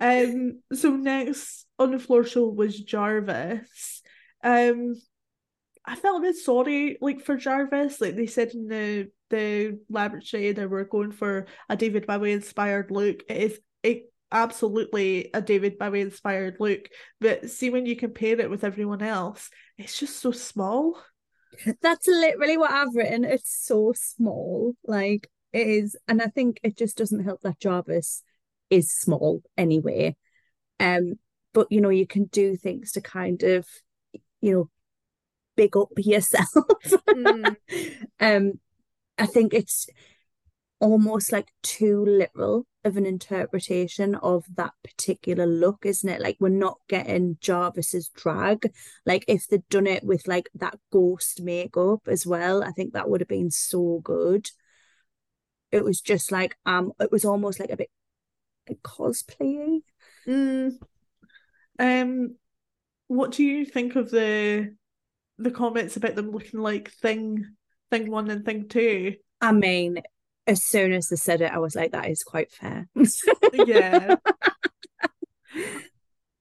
[0.00, 4.02] Um, so next on the floor show was Jarvis.
[4.44, 4.94] Um,
[5.84, 8.00] I felt a bit sorry, like for Jarvis.
[8.00, 12.90] Like they said in the the laboratory, they were going for a David Bowie inspired
[12.90, 13.22] look.
[13.28, 16.88] It is it absolutely a David Bowie inspired look,
[17.20, 21.00] but see when you compare it with everyone else, it's just so small.
[21.82, 23.24] That's literally what I've written.
[23.24, 28.22] It's so small, like it is, and I think it just doesn't help that Jarvis
[28.70, 30.16] is small anyway.
[30.78, 31.14] Um,
[31.52, 33.66] but you know, you can do things to kind of,
[34.40, 34.70] you know,
[35.56, 36.46] big up yourself.
[37.10, 37.56] Mm.
[38.20, 38.52] Um,
[39.18, 39.88] I think it's
[40.78, 46.20] almost like too literal of an interpretation of that particular look, isn't it?
[46.20, 48.72] Like we're not getting Jarvis's drag.
[49.04, 53.10] Like if they'd done it with like that ghost makeup as well, I think that
[53.10, 54.48] would have been so good.
[55.72, 57.90] It was just like um, it was almost like a bit
[58.68, 59.80] like cosplay.
[60.26, 60.72] Mm.
[61.78, 62.36] Um,
[63.08, 64.74] what do you think of the
[65.38, 67.44] the comments about them looking like thing
[67.90, 69.14] thing one and thing two?
[69.40, 70.02] I mean,
[70.46, 72.88] as soon as they said it, I was like, that is quite fair.
[73.52, 74.16] Yeah.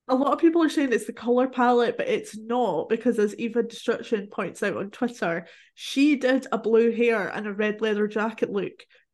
[0.08, 3.36] A lot of people are saying it's the color palette, but it's not because as
[3.36, 8.08] Evah Destruction points out on Twitter, she did a blue hair and a red leather
[8.08, 8.74] jacket look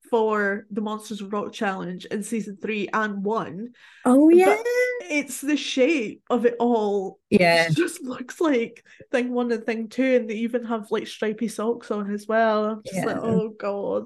[0.09, 3.69] for the Monsters of Rock challenge in season three and one.
[4.05, 4.57] Oh yeah.
[5.09, 7.67] It's the shape of it all Yeah.
[7.67, 11.47] It just looks like thing one and thing two, and they even have like stripy
[11.47, 12.65] socks on as well.
[12.65, 13.21] I'm just like, Yeah.
[13.23, 14.05] oh god,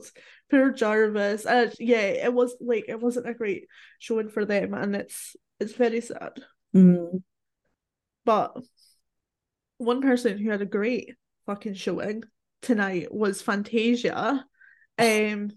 [0.49, 1.45] poor Jarvis.
[1.45, 3.65] Uh, yeah, it was like it wasn't a great
[3.99, 6.39] showing for them, and it's it's very sad.
[6.75, 7.21] Mm.
[8.25, 8.57] But
[9.77, 11.15] one person who had a great
[11.45, 12.23] fucking showing
[12.61, 14.45] tonight was Fantasia.
[14.99, 15.51] Um,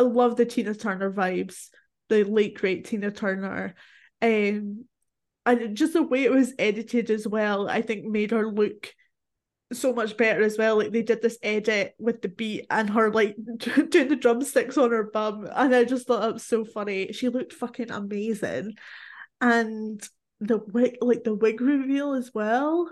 [0.00, 1.68] I love the Tina Turner vibes,
[2.08, 3.74] the late great Tina Turner.
[4.22, 4.86] Um,
[5.44, 8.94] and just the way it was edited as well, I think made her look
[9.74, 10.78] so much better as well.
[10.78, 14.90] Like they did this edit with the beat and her like doing the drumsticks on
[14.90, 17.12] her bum, and I just thought that was so funny.
[17.12, 18.76] She looked fucking amazing,
[19.42, 20.02] and
[20.40, 22.90] the wig, like the wig reveal as well.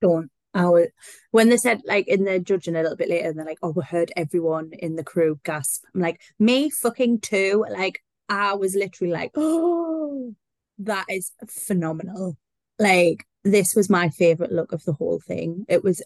[0.00, 0.30] Don't.
[0.54, 0.86] Oh,
[1.32, 3.70] when they said like in the judging a little bit later, and they're like, "Oh,
[3.70, 8.74] we heard everyone in the crew gasp." I'm like, "Me fucking too!" Like I was
[8.74, 10.34] literally like, "Oh,
[10.78, 12.36] that is phenomenal!"
[12.78, 15.64] Like this was my favorite look of the whole thing.
[15.68, 16.02] It was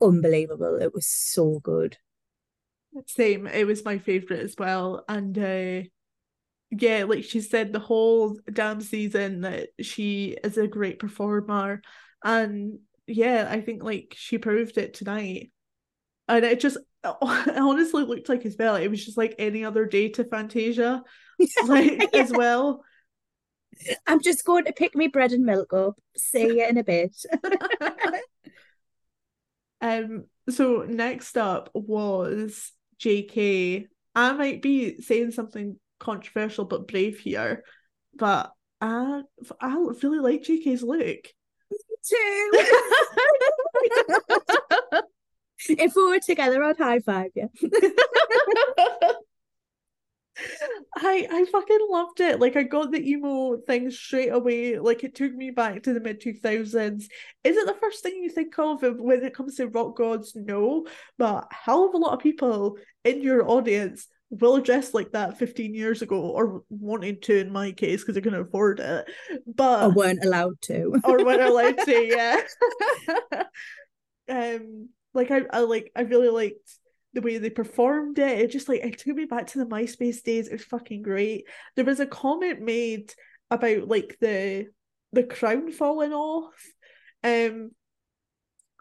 [0.00, 0.76] unbelievable.
[0.80, 1.96] It was so good.
[3.06, 3.46] Same.
[3.46, 5.88] It was my favorite as well, and uh
[6.70, 11.82] yeah, like she said, the whole damn season that she is a great performer,
[12.24, 12.78] and
[13.10, 15.52] yeah, I think like she proved it tonight.
[16.28, 18.76] And it just it honestly looked like as well.
[18.76, 21.02] It was just like any other day to Fantasia,
[21.66, 22.20] like yeah.
[22.20, 22.84] as well.
[24.06, 25.98] I'm just going to pick me bread and milk up.
[26.16, 27.16] See you in a bit.
[29.80, 30.24] um.
[30.48, 33.86] So next up was JK.
[34.14, 37.64] I might be saying something controversial but brave here,
[38.14, 39.22] but I
[39.60, 41.26] I really like JK's look
[42.06, 42.50] too.
[45.68, 47.50] if we were together, I'd high five you.
[50.96, 52.40] I I fucking loved it.
[52.40, 54.78] Like I got the emo thing straight away.
[54.78, 57.08] Like it took me back to the mid two thousands.
[57.44, 60.34] Is it the first thing you think of when it comes to rock gods?
[60.34, 60.86] No,
[61.18, 65.74] but hell of a lot of people in your audience will dress like that 15
[65.74, 69.10] years ago or wanted to in my case because I couldn't afford it
[69.46, 70.94] but or weren't allowed to.
[71.04, 72.04] Or weren't allowed to
[73.40, 73.44] yeah.
[74.28, 76.70] Um like I, I like I really liked
[77.12, 78.38] the way they performed it.
[78.38, 80.46] It just like it took me back to the MySpace days.
[80.46, 81.46] It was fucking great.
[81.74, 83.12] There was a comment made
[83.50, 84.68] about like the
[85.12, 86.54] the crown falling off.
[87.24, 87.72] Um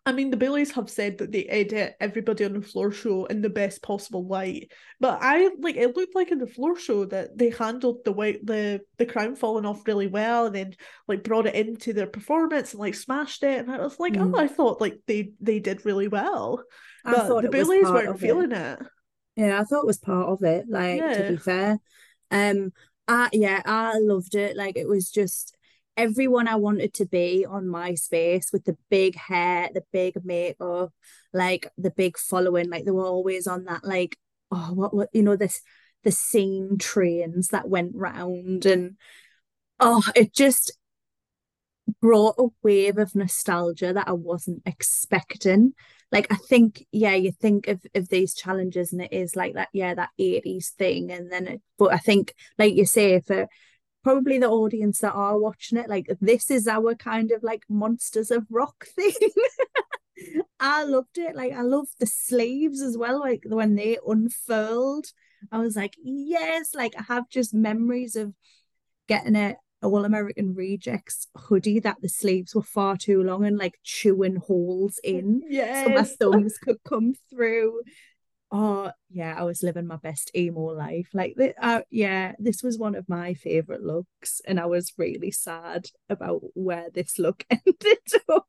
[0.09, 3.43] I mean, the Boulets have said that they edit everybody on the floor show in
[3.43, 7.37] the best possible light, but I like it looked like in the floor show that
[7.37, 10.75] they handled the white the the crown falling off really well, and then
[11.07, 14.33] like brought it into their performance and like smashed it, and I was like, mm.
[14.33, 16.63] oh, I thought like they they did really well,
[17.05, 18.79] I but thought the Boulets weren't feeling it.
[18.81, 18.87] it.
[19.35, 20.65] Yeah, I thought it was part of it.
[20.67, 21.17] Like yeah.
[21.21, 21.77] to be fair,
[22.31, 22.71] um,
[23.07, 24.57] I yeah, I loved it.
[24.57, 25.55] Like it was just
[25.99, 30.93] everyone I wanted to be on MySpace with the big hair, the big makeup,
[31.33, 32.69] like the big following.
[32.69, 34.17] Like they were always on that, like,
[34.49, 35.61] oh, what, what, you know, this,
[36.05, 38.65] the scene trains that went round.
[38.65, 38.95] And
[39.81, 40.71] oh, it just
[42.01, 45.73] brought a wave of nostalgia that I wasn't expecting.
[46.13, 49.67] Like, I think, yeah, you think of, of these challenges and it is like that,
[49.73, 51.11] yeah, that 80s thing.
[51.11, 53.49] And then, it, but I think, like you say, for,
[54.03, 58.31] probably the audience that are watching it like this is our kind of like monsters
[58.31, 59.13] of rock thing
[60.59, 65.05] i loved it like i loved the sleeves as well like when they unfurled
[65.51, 68.33] i was like yes like i have just memories of
[69.07, 73.79] getting a all American Rejects hoodie that the sleeves were far too long and like
[73.83, 75.41] chewing holes in.
[75.47, 75.85] Yeah.
[75.85, 77.81] So my thumbs could come through
[78.51, 81.07] oh yeah i was living my best emo life.
[81.13, 85.85] Like uh, yeah this was one of my favorite looks and i was really sad
[86.09, 87.97] about where this look ended
[88.29, 88.47] up.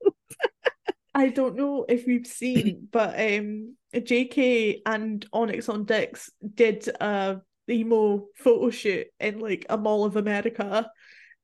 [1.15, 7.41] I don't know if you've seen but um jk and onyx on dicks did a
[7.69, 10.91] emo photo shoot in like a mall of america.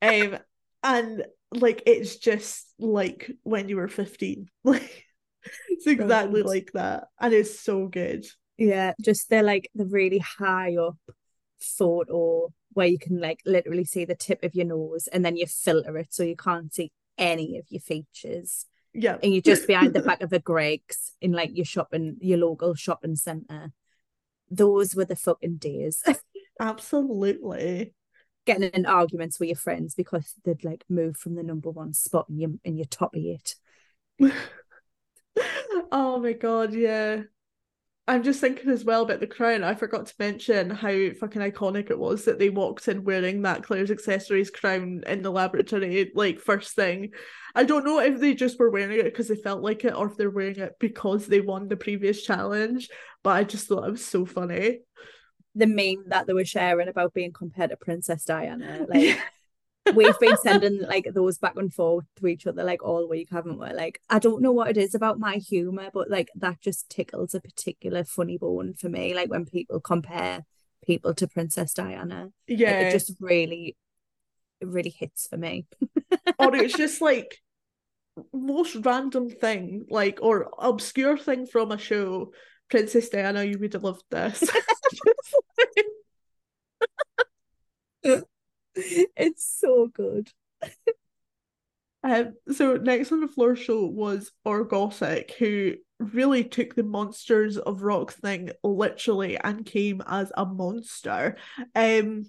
[0.01, 0.39] Um
[0.83, 5.05] and like it's just like when you were 15 like
[5.69, 6.47] it's exactly Brilliant.
[6.47, 8.25] like that and it's so good
[8.59, 10.97] yeah, just they're like the really high up
[11.61, 15.37] thought or where you can like literally see the tip of your nose and then
[15.37, 18.67] you filter it so you can't see any of your features.
[18.93, 19.17] Yeah.
[19.23, 22.75] And you're just behind the back of a Greggs in like your shopping, your local
[22.75, 23.73] shopping centre.
[24.51, 26.03] Those were the fucking days.
[26.61, 27.95] Absolutely.
[28.45, 32.27] Getting in arguments with your friends because they'd like moved from the number one spot
[32.29, 33.57] in your in your top eight.
[35.91, 37.23] oh my god, yeah.
[38.09, 39.65] I'm just thinking as well about the crown.
[39.65, 43.65] I forgot to mention how fucking iconic it was that they walked in wearing that
[43.65, 47.11] Claire's accessories crown in the laboratory, like first thing.
[47.57, 50.07] I don't know if they just were wearing it because they felt like it or
[50.07, 52.91] if they're wearing it because they won the previous challenge.
[53.25, 54.81] But I just thought it was so funny.
[55.57, 59.19] The meme that they were sharing about being compared to Princess Diana, like
[59.95, 63.59] we've been sending like those back and forth to each other like all week, haven't
[63.59, 63.73] we?
[63.73, 67.35] Like, I don't know what it is about my humor, but like that just tickles
[67.35, 69.15] a particular funny bone for me.
[69.15, 70.45] Like when people compare
[70.85, 73.77] people to Princess Diana, yeah, like, it just really,
[74.61, 75.67] it really hits for me.
[76.39, 77.41] or it's just like
[78.33, 82.33] most random thing, like or obscure thing from a show.
[82.69, 84.43] Princess Diana, you would have loved this.
[89.17, 90.31] it's so good.
[92.03, 97.83] Um, so next on the floor show was Orgotic, who really took the monsters of
[97.83, 101.37] rock thing literally and came as a monster.
[101.75, 102.27] Um,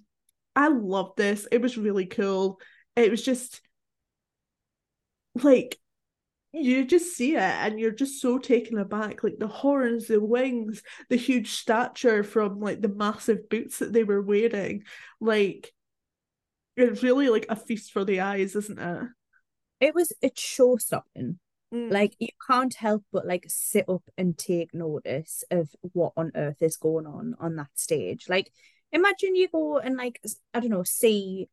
[0.55, 1.47] I loved this.
[1.51, 2.59] It was really cool.
[2.95, 3.61] It was just
[5.43, 5.77] like
[6.53, 10.81] you just see it and you're just so taken aback like the horns the wings
[11.09, 14.83] the huge stature from like the massive boots that they were wearing
[15.21, 15.73] like
[16.77, 19.07] it's really like a feast for the eyes isn't it
[19.79, 21.39] it was it's show stopping
[21.73, 21.91] mm.
[21.91, 26.61] like you can't help but like sit up and take notice of what on earth
[26.61, 28.51] is going on on that stage like
[28.91, 30.21] imagine you go and like
[30.53, 31.47] i don't know see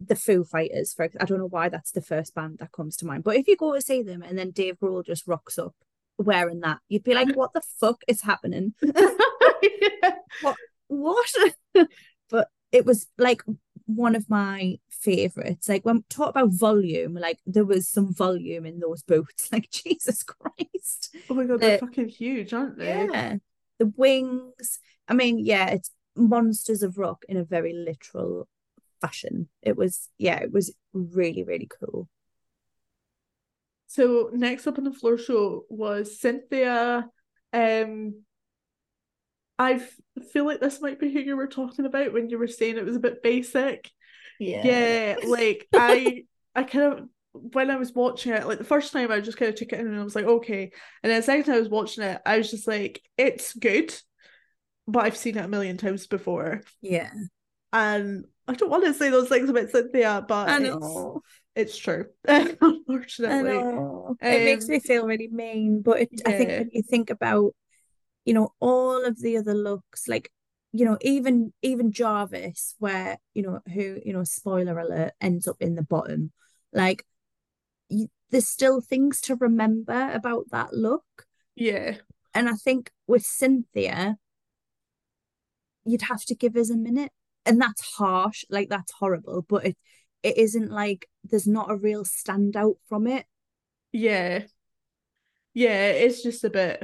[0.00, 3.06] the Foo Fighters, for I don't know why that's the first band that comes to
[3.06, 3.24] mind.
[3.24, 5.74] But if you go to see them and then Dave Grohl just rocks up
[6.18, 8.74] wearing that, you'd be like, "What the fuck is happening?
[8.82, 8.92] yeah.
[10.42, 10.56] What?
[10.88, 11.34] What?"
[12.30, 13.42] but it was like
[13.86, 15.68] one of my favorites.
[15.68, 19.48] Like when talk about volume, like there was some volume in those boots.
[19.52, 21.16] Like Jesus Christ!
[21.30, 22.86] Oh my god, they're fucking huge, aren't they?
[22.86, 23.36] Yeah,
[23.78, 24.80] the wings.
[25.08, 28.48] I mean, yeah, it's monsters of rock in a very literal
[29.00, 29.48] fashion.
[29.62, 32.08] It was, yeah, it was really, really cool.
[33.86, 37.08] So next up on the floor show was Cynthia.
[37.52, 38.24] Um,
[39.58, 39.80] I
[40.32, 42.84] feel like this might be who you were talking about when you were saying it
[42.84, 43.90] was a bit basic.
[44.38, 48.92] Yeah, yeah, like I, I kind of when I was watching it, like the first
[48.92, 50.70] time I just kind of took it in and I was like, okay.
[51.02, 53.94] And then the second time I was watching it, I was just like, it's good,
[54.86, 56.62] but I've seen it a million times before.
[56.80, 57.10] Yeah.
[57.72, 61.22] And I don't want to say those things about Cynthia, but I know.
[61.54, 62.06] It's, it's true.
[62.24, 65.82] Unfortunately, um, it makes me feel really mean.
[65.82, 66.28] But it, yeah.
[66.28, 67.54] I think when you think about,
[68.26, 70.30] you know, all of the other looks, like
[70.72, 75.56] you know, even even Jarvis, where you know who you know, spoiler alert, ends up
[75.60, 76.32] in the bottom.
[76.72, 77.06] Like,
[77.88, 81.04] you, there's still things to remember about that look.
[81.54, 81.96] Yeah,
[82.34, 84.18] and I think with Cynthia,
[85.86, 87.12] you'd have to give us a minute
[87.46, 89.76] and that's harsh like that's horrible but it
[90.22, 93.24] it isn't like there's not a real standout from it
[93.92, 94.42] yeah
[95.54, 96.82] yeah it's just a bit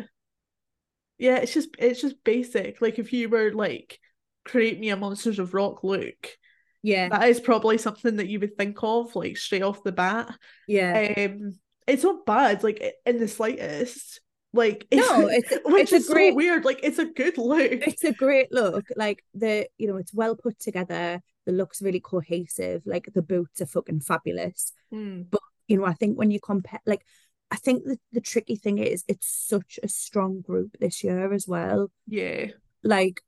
[1.22, 4.00] yeah it's just it's just basic like if you were like
[4.44, 6.36] create me a monsters of rock look
[6.82, 10.34] yeah that is probably something that you would think of like straight off the bat
[10.66, 11.56] yeah um
[11.86, 14.20] it's not bad like in the slightest
[14.52, 16.64] like it's, no, it's which it's is great, so weird.
[16.66, 17.70] Like it's a good look.
[17.72, 18.84] It's a great look.
[18.96, 21.22] Like the you know it's well put together.
[21.46, 22.82] The look's really cohesive.
[22.84, 24.72] Like the boots are fucking fabulous.
[24.92, 25.30] Mm.
[25.30, 27.06] But you know I think when you compare, like
[27.52, 31.46] I think the the tricky thing is it's such a strong group this year as
[31.46, 31.90] well.
[32.08, 32.46] Yeah.
[32.82, 33.22] Like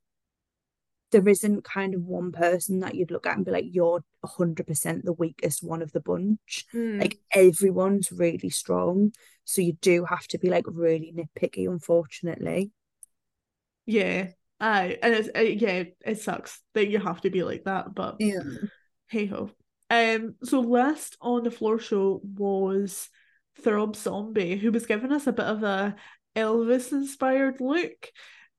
[1.11, 5.05] there isn't kind of one person that you'd look at and be like, you're 100%
[5.05, 6.65] the weakest one of the bunch.
[6.73, 6.99] Mm.
[6.99, 9.13] Like everyone's really strong.
[9.43, 12.71] So you do have to be like really nitpicky, unfortunately.
[13.85, 14.29] Yeah.
[14.59, 18.15] I and it's uh, yeah, it sucks that you have to be like that, but
[18.19, 18.39] yeah,
[19.07, 19.51] hey ho.
[19.89, 23.09] Um, so last on the floor show was
[23.61, 25.95] Throb Zombie, who was giving us a bit of a
[26.35, 28.11] Elvis inspired look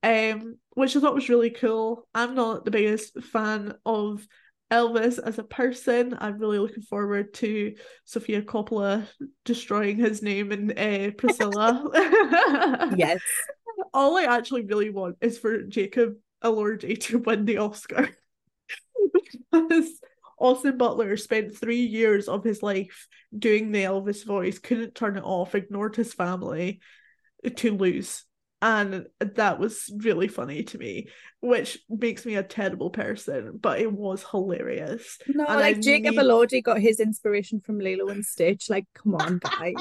[0.06, 2.06] um, which I thought was really cool.
[2.14, 4.26] I'm not the biggest fan of
[4.70, 6.16] Elvis as a person.
[6.18, 7.74] I'm really looking forward to
[8.04, 9.08] Sofia Coppola
[9.44, 11.90] destroying his name in uh, Priscilla.
[12.96, 13.20] yes.
[13.94, 18.08] All I actually really want is for Jacob Elordi to win the Oscar.
[19.52, 19.90] because
[20.38, 23.06] Austin Butler spent three years of his life
[23.36, 26.80] doing the Elvis voice, couldn't turn it off, ignored his family
[27.56, 28.24] to lose.
[28.62, 31.08] And that was really funny to me
[31.40, 35.18] which makes me a terrible person but it was hilarious.
[35.28, 36.20] No and like I Jacob need...
[36.20, 38.68] Elordi got his inspiration from Lilo and Stitch.
[38.70, 39.74] Like come on guys.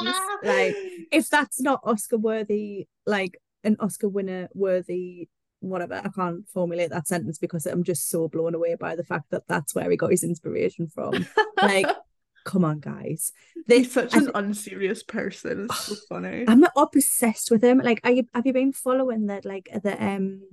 [0.44, 0.76] Like
[1.12, 5.30] if that's not Oscar worthy like an Oscar winner worthy
[5.60, 9.32] whatever I can't formulate that sentence because I'm just so blown away by the fact
[9.32, 11.26] that that's where he got his inspiration from
[11.62, 11.88] like
[12.46, 13.34] come on, guys.
[13.68, 15.66] This, He's such an unserious person.
[15.66, 16.46] It's so funny.
[16.48, 17.80] I'm obsessed with him.
[17.80, 20.44] Like, are you have you been following that like the um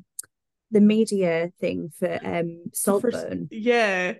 [0.72, 3.48] the media thing for um Saltburn?
[3.52, 4.14] yeah.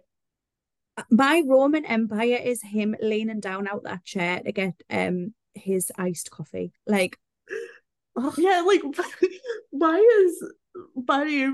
[1.11, 6.31] My Roman Empire is him leaning down out that chair to get um his iced
[6.31, 6.73] coffee.
[6.87, 7.19] Like
[8.15, 8.35] oh.
[8.39, 8.83] Yeah, like
[9.71, 10.45] why is
[10.97, 11.49] Barry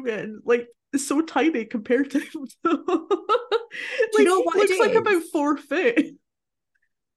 [0.44, 2.46] like so tiny compared to him.
[2.64, 2.78] like,
[4.18, 4.56] you know what?
[4.56, 6.14] Looks like about four foot.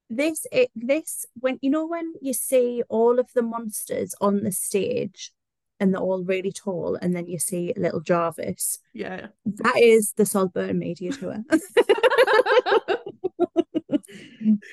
[0.10, 4.52] This it this when you know when you see all of the monsters on the
[4.52, 5.32] stage
[5.80, 8.80] and they're all really tall, and then you see little Jarvis.
[8.94, 11.44] Yeah, that is the Saltburn Media Tour.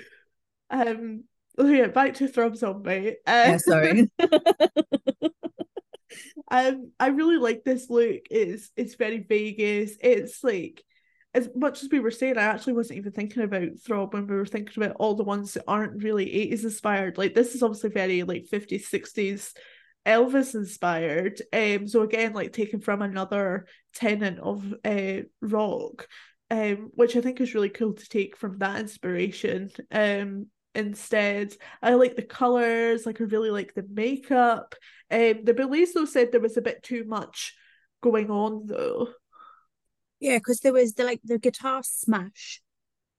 [0.71, 1.25] Um
[1.57, 3.17] oh yeah, back to Throb Zombie.
[3.27, 4.11] Uh, yeah, sorry.
[6.51, 8.23] Um I really like this look.
[8.31, 9.97] It's it's very Vegas.
[10.01, 10.83] It's like
[11.35, 14.35] as much as we were saying, I actually wasn't even thinking about Throb when we
[14.35, 17.19] were thinking about all the ones that aren't really 80s inspired.
[17.19, 19.53] Like this is obviously very like 50s, 60s
[20.07, 21.41] Elvis inspired.
[21.53, 26.09] Um, so again, like taken from another tenant of uh rock,
[26.51, 29.71] um, which I think is really cool to take from that inspiration.
[29.93, 33.07] Um, instead, I like the colors.
[33.07, 34.75] Like I really like the makeup.
[35.11, 37.55] Um, the Boulets though said there was a bit too much
[38.03, 39.09] going on though.
[40.21, 42.61] Yeah, because there was the like the guitar smash,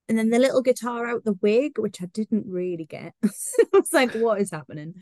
[0.07, 3.13] and then the little guitar out the wig, which I didn't really get.
[3.23, 3.29] I
[3.73, 4.95] was like, what is happening?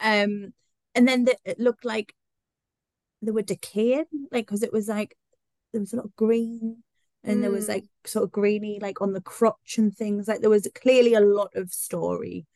[0.00, 0.52] Um,
[0.94, 2.14] and then the, it looked like
[3.22, 5.16] they were decaying, like because it was like
[5.72, 6.83] there was a lot of green,
[7.24, 7.42] and mm.
[7.42, 7.70] there was mm.
[7.70, 10.28] like sort of greeny, like on the crotch and things.
[10.28, 12.46] Like there was clearly a lot of story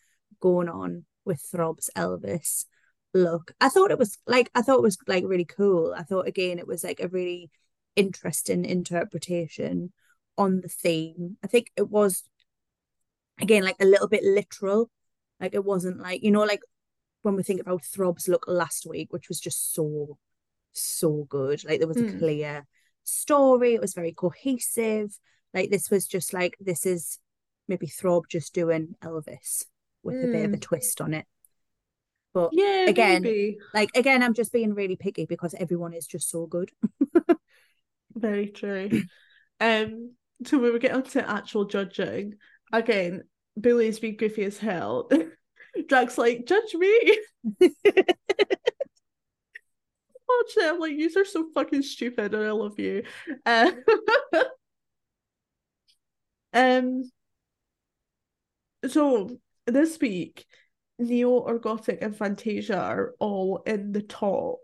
[0.40, 2.64] going on with Throb's Elvis
[3.14, 3.52] look.
[3.60, 5.94] I thought it was like I thought it was like really cool.
[5.96, 7.50] I thought again it was like a really
[7.96, 9.92] interesting interpretation
[10.36, 11.36] on the theme.
[11.42, 12.22] I think it was
[13.40, 14.90] again like a little bit literal.
[15.40, 16.60] Like it wasn't like, you know, like
[17.22, 20.18] when we think about Throb's look last week, which was just so,
[20.72, 21.64] so good.
[21.64, 22.08] Like there was mm.
[22.08, 22.18] a hmm.
[22.18, 22.66] clear
[23.08, 25.18] story, it was very cohesive.
[25.54, 27.18] Like this was just like this is
[27.66, 29.64] maybe Throb just doing Elvis
[30.02, 30.28] with mm.
[30.28, 30.60] a bit of a hmm.
[30.60, 31.26] twist on it.
[32.34, 33.58] But yeah, again, maybe.
[33.74, 36.70] like again, I'm just being really picky because everyone is just so good.
[38.14, 38.90] Very true.
[39.60, 40.12] um,
[40.44, 42.34] so when we get onto actual judging,
[42.72, 43.24] again,
[43.60, 45.10] Billy's being goofy as hell.
[45.88, 47.18] Jack's like, judge me.
[50.28, 53.02] oh shit, I'm like, you are so fucking stupid and I love you.
[53.44, 53.70] Uh,
[56.52, 57.10] um
[58.88, 60.46] so this week,
[60.98, 64.58] Neo Orgotic and Fantasia are all in the top.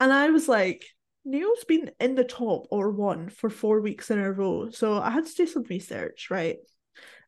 [0.00, 0.84] And I was like,
[1.24, 4.70] Neo's been in the top or one for four weeks in a row.
[4.70, 6.58] So I had to do some research, right?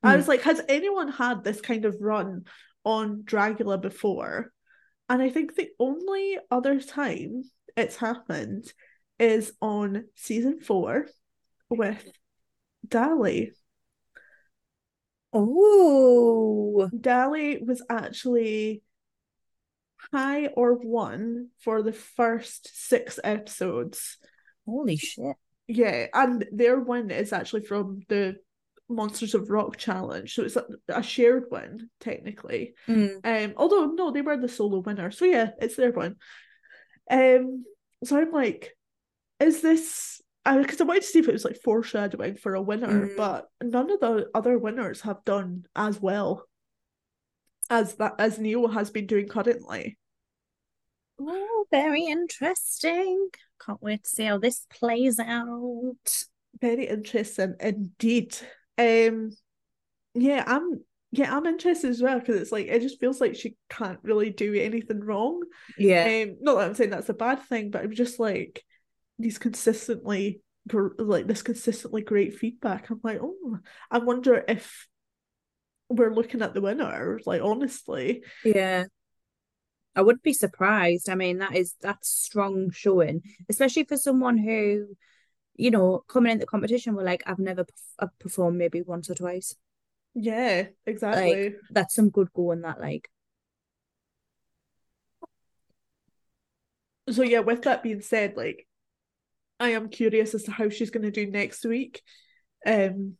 [0.05, 0.11] Mm.
[0.11, 2.45] I was like, has anyone had this kind of run
[2.85, 4.53] on Dragula before?
[5.09, 7.43] And I think the only other time
[7.79, 8.72] it's happened
[9.18, 11.07] is on season four
[11.68, 12.05] with
[12.87, 13.51] Dahli.
[15.33, 18.83] Oh, Dahli was actually
[20.12, 24.18] high or one for the first six episodes.
[24.66, 25.37] Holy shit.
[25.66, 28.37] Yeah, and their win is actually from the
[28.89, 30.35] Monsters of Rock challenge.
[30.35, 32.74] So it's a, a shared win, technically.
[32.89, 33.20] Mm.
[33.22, 35.11] Um, although no, they were the solo winner.
[35.11, 36.16] So yeah, it's their win.
[37.11, 37.64] Um,
[38.04, 38.76] so I'm like,
[39.40, 42.62] is this because I, I wanted to see if it was like foreshadowing for a
[42.62, 43.16] winner, mm.
[43.16, 46.44] but none of the other winners have done as well
[47.70, 49.98] as that as Neo has been doing currently.
[51.20, 53.28] Oh, very interesting.
[53.64, 56.24] Can't wait to see how this plays out.
[56.61, 58.36] Very interesting indeed.
[58.78, 59.32] Um
[60.14, 60.80] yeah, I'm
[61.11, 64.30] yeah, I'm interested as well because it's like it just feels like she can't really
[64.30, 65.42] do anything wrong.
[65.78, 66.24] Yeah.
[66.24, 68.62] Um, not that I'm saying that's a bad thing, but I'm just like
[69.18, 70.42] these consistently
[70.72, 72.90] like this consistently great feedback.
[72.90, 73.59] I'm like, oh,
[73.90, 74.86] I wonder if
[75.88, 78.22] we're looking at the winner, like honestly.
[78.44, 78.84] Yeah.
[79.96, 81.09] I wouldn't be surprised.
[81.09, 84.88] I mean, that is that's strong showing, especially for someone who,
[85.56, 87.64] you know, coming in the competition were like, I've never
[87.98, 89.56] I've performed maybe once or twice.
[90.21, 91.45] Yeah, exactly.
[91.45, 93.09] Like, that's some good going that like.
[97.11, 98.66] So yeah, with that being said, like
[99.61, 102.03] I am curious as to how she's gonna do next week.
[102.66, 103.16] Um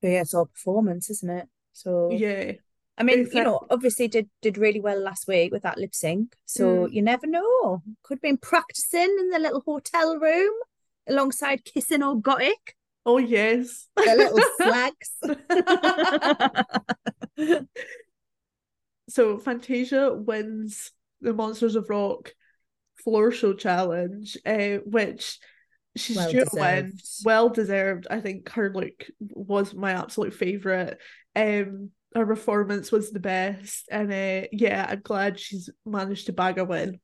[0.00, 1.48] but yeah, it's all performance, isn't it?
[1.72, 2.52] So yeah.
[2.98, 6.34] I mean, you know, obviously did did really well last week with that lip sync.
[6.46, 6.92] So mm.
[6.92, 7.82] you never know.
[8.02, 10.54] Could have been practicing in the little hotel room
[11.06, 12.72] alongside kissing Orgotic.
[13.06, 13.86] Oh yes.
[13.96, 15.10] The little slags.
[19.08, 20.90] so Fantasia wins
[21.20, 22.32] the Monsters of Rock
[23.04, 25.38] floor show challenge, uh, which
[25.96, 26.92] she's well due to win.
[27.24, 28.08] Well deserved.
[28.10, 30.96] I think her look was my absolute favourite.
[31.36, 33.86] Um her performance was the best.
[33.90, 36.98] And uh, yeah, I'm glad she's managed to bag a win.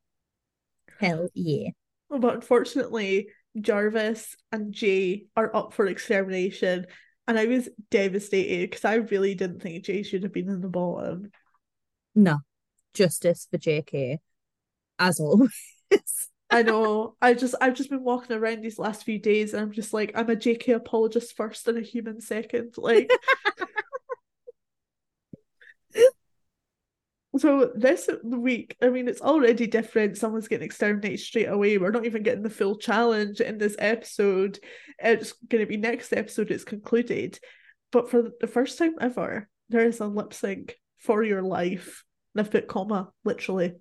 [0.98, 1.70] Hell yeah.
[2.08, 3.28] But unfortunately,
[3.60, 6.86] Jarvis and Jay are up for extermination.
[7.28, 10.68] And I was devastated because I really didn't think Jay should have been in the
[10.68, 11.30] bottom.
[12.14, 12.38] No.
[12.94, 14.18] Justice for JK.
[14.98, 15.50] As always.
[16.50, 17.16] I know.
[17.22, 20.12] I just I've just been walking around these last few days and I'm just like
[20.14, 22.74] I'm a JK apologist first and a human second.
[22.76, 23.10] Like
[27.42, 30.16] so this week, I mean, it's already different.
[30.16, 31.76] Someone's getting exterminated straight away.
[31.76, 34.60] We're not even getting the full challenge in this episode.
[35.00, 37.40] It's going to be next episode, it's concluded.
[37.90, 42.04] But for the first time ever, there is a lip sync for your life.
[42.32, 43.72] And I've put comma, literally.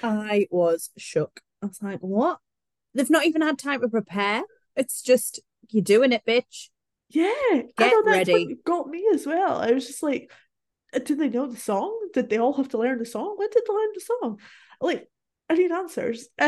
[0.00, 1.40] I was shook.
[1.60, 2.38] I was like, what?
[2.94, 4.44] They've not even had time to prepare.
[4.76, 6.68] It's just, you're doing it, bitch.
[7.08, 7.32] Yeah.
[7.50, 8.56] Get I know that's ready.
[8.64, 9.58] got me as well.
[9.58, 10.30] I was just like,
[10.96, 12.08] Uh, did they know the song?
[12.14, 13.34] Did they all have to learn the song?
[13.36, 14.40] When did they learn the song?
[14.80, 15.08] Like,
[15.50, 16.28] I need answers.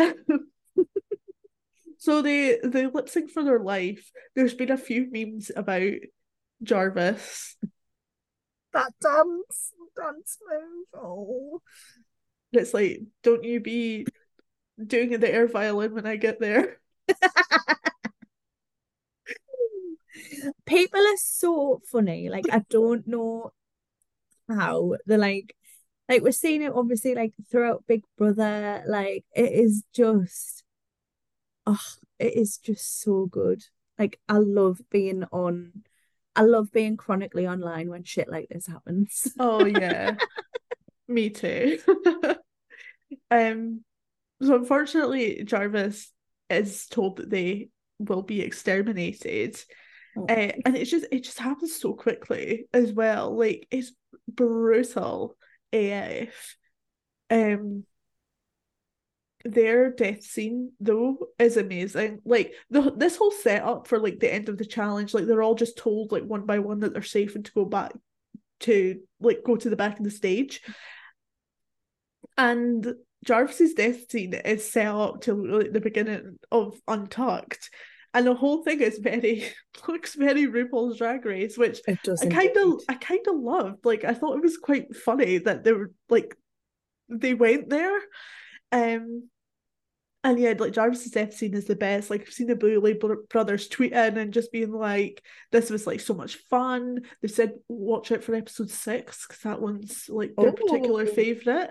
[1.98, 4.10] so they they lip sync for their life.
[4.34, 5.92] There's been a few memes about
[6.62, 7.56] Jarvis.
[8.72, 10.86] That dance dance move.
[10.94, 11.62] Oh.
[12.52, 14.06] It's like, don't you be
[14.84, 16.80] doing the air violin when I get there.
[20.66, 22.30] People are so funny.
[22.30, 23.52] Like I don't know
[24.48, 25.54] how they're like
[26.08, 28.82] like we're seeing it obviously like throughout Big Brother.
[28.86, 30.64] Like it is just
[31.66, 31.80] oh
[32.18, 33.62] it is just so good.
[33.98, 35.84] Like I love being on
[36.34, 39.32] I love being chronically online when shit like this happens.
[39.38, 40.16] Oh yeah.
[41.08, 41.78] Me too.
[43.30, 43.82] um
[44.40, 46.12] so unfortunately Jarvis
[46.48, 47.68] is told that they
[47.98, 49.58] will be exterminated.
[50.16, 50.24] Oh.
[50.24, 53.36] Uh, and it's just it just happens so quickly as well.
[53.36, 53.92] Like it's
[54.38, 55.36] brutal
[55.72, 56.56] AF.
[57.28, 57.84] Um
[59.44, 62.20] their death scene though is amazing.
[62.24, 65.54] Like the this whole setup for like the end of the challenge, like they're all
[65.54, 67.92] just told like one by one that they're safe and to go back
[68.60, 70.60] to like go to the back of the stage.
[72.36, 77.70] And Jarvis's death scene is set up to like the beginning of Untucked.
[78.14, 79.44] And the whole thing is very
[79.88, 81.96] looks very RuPaul's Drag Race, which I
[82.26, 83.84] kind of I kind of loved.
[83.84, 86.36] Like I thought it was quite funny that they were like
[87.08, 87.98] they went there.
[88.72, 89.28] Um,
[90.28, 92.10] and yeah, like Jarvis's death scene is the best.
[92.10, 96.12] Like I've seen the Boulet brothers tweeting and just being like, "This was like so
[96.12, 100.52] much fun." They said, "Watch out for episode six because that one's like their oh.
[100.52, 101.70] particular favorite."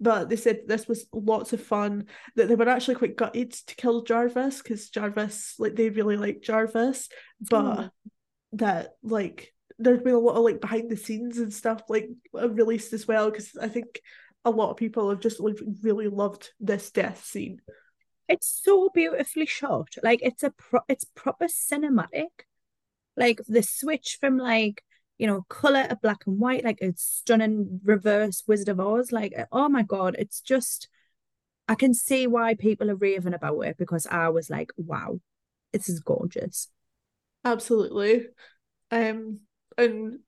[0.00, 2.06] But they said this was lots of fun.
[2.36, 6.40] That they were actually quite gutted to kill Jarvis because Jarvis, like, they really like
[6.40, 7.10] Jarvis,
[7.50, 7.90] but oh.
[8.52, 12.48] that like there's been a lot of like behind the scenes and stuff like uh,
[12.48, 14.00] released as well because I think
[14.44, 17.60] a lot of people have just like really loved this death scene
[18.28, 19.94] it's so beautifully shot.
[20.02, 22.44] Like it's a pro- it's proper cinematic.
[23.16, 24.84] Like the switch from like
[25.16, 29.12] you know color to black and white, like it's stunning reverse Wizard of Oz.
[29.12, 30.88] Like oh my god, it's just
[31.68, 35.20] I can see why people are raving about it because I was like, wow,
[35.72, 36.68] this is gorgeous.
[37.44, 38.26] Absolutely.
[38.90, 39.40] Um
[39.76, 40.20] and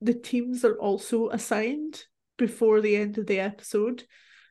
[0.00, 2.04] the teams are also assigned
[2.36, 4.04] before the end of the episode.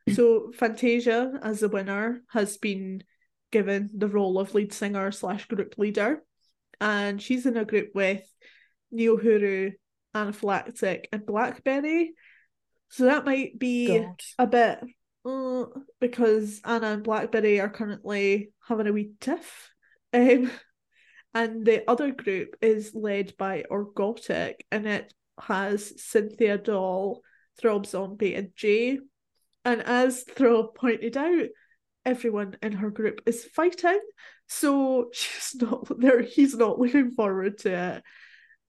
[0.10, 3.04] So Fantasia, as the winner, has been
[3.52, 6.24] given the role of lead singer slash group leader,
[6.80, 8.24] and she's in a group with
[8.94, 9.74] Neohuru,
[10.16, 12.14] Anaphylactic, and Blackberry.
[12.90, 14.22] So that might be God.
[14.40, 14.80] a bit
[15.26, 15.66] uh,
[16.00, 19.70] because Anna and Blackberry are currently having a wee tiff.
[20.14, 20.52] Um,
[21.34, 27.22] and the other group is led by Orgotic, and it has Cynthia Doll,
[27.60, 29.00] Throb Zombie, and Jay
[29.66, 31.48] and as Throb pointed out,
[32.06, 34.00] everyone in her group is fighting,
[34.48, 36.22] so she's not there.
[36.22, 38.04] He's not looking forward to it,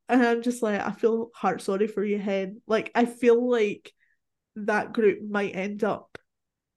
[0.09, 2.61] and I'm just like, I feel heart sorry for you, Hen.
[2.67, 3.93] Like I feel like
[4.57, 6.19] that group might end up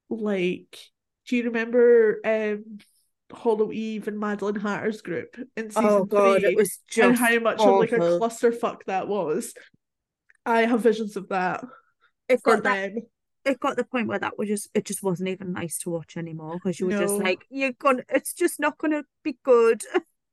[0.10, 0.78] like.
[1.28, 2.78] Do you remember um
[3.34, 7.18] Hollow Eve and Madeline Hatter's group in season oh god, three, it was just and
[7.18, 7.74] how much awful.
[7.74, 9.54] of like a clusterfuck that was.
[10.46, 11.66] I have visions of that.
[12.30, 13.04] It got that, them
[13.46, 16.18] it got the point where that was just it just wasn't even nice to watch
[16.18, 17.02] anymore because you were no.
[17.02, 19.84] just like you're gonna it's just not gonna be good.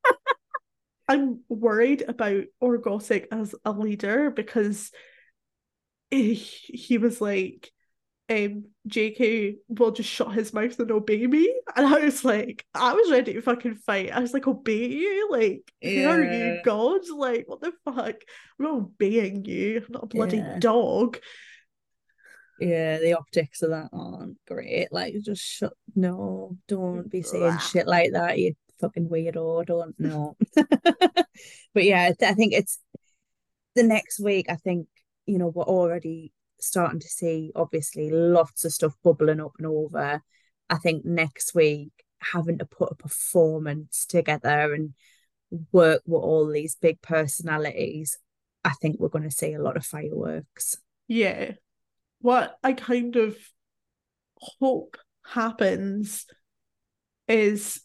[1.08, 4.90] I'm worried about orgotic as a leader because
[6.10, 7.70] he, he was like
[8.30, 11.54] um jk will just shut his mouth and obey me.
[11.76, 14.10] And i was like i was ready to fucking fight.
[14.10, 15.28] I was like obey you?
[15.30, 16.08] Like yeah.
[16.08, 17.00] are you god?
[17.14, 17.98] Like what the fuck?
[17.98, 18.14] I'm
[18.58, 19.82] not obeying you.
[19.86, 20.58] I'm not a bloody yeah.
[20.58, 21.18] dog
[22.62, 24.88] yeah, the optics of that aren't great.
[24.92, 25.72] Like, just shut.
[25.94, 28.38] No, don't be saying shit like that.
[28.38, 29.66] You fucking weirdo.
[29.66, 30.36] Don't know.
[31.74, 32.78] but yeah, I think it's
[33.74, 34.46] the next week.
[34.48, 34.88] I think
[35.26, 40.22] you know we're already starting to see obviously lots of stuff bubbling up and over.
[40.70, 44.94] I think next week having to put a performance together and
[45.72, 48.18] work with all these big personalities,
[48.64, 50.76] I think we're going to see a lot of fireworks.
[51.08, 51.52] Yeah,
[52.22, 53.36] what I kind of
[54.36, 56.26] hope happens
[57.28, 57.80] is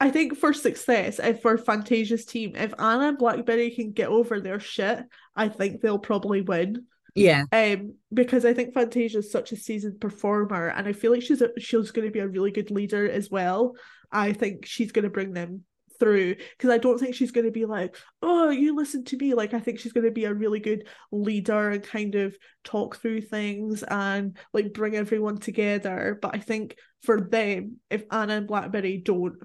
[0.00, 4.40] I think for success, if for Fantasia's team, if Anna and Blackberry can get over
[4.40, 5.04] their shit,
[5.36, 6.86] I think they'll probably win.
[7.14, 7.44] Yeah.
[7.52, 11.42] Um, because I think Fantasia is such a seasoned performer, and I feel like she's
[11.42, 13.74] a, she's going to be a really good leader as well.
[14.10, 15.64] I think she's going to bring them
[16.00, 19.34] through because I don't think she's going to be like, oh, you listen to me.
[19.34, 22.96] Like, I think she's going to be a really good leader and kind of talk
[22.96, 26.18] through things and like bring everyone together.
[26.20, 29.36] But I think for them, if Anna and Blackberry don't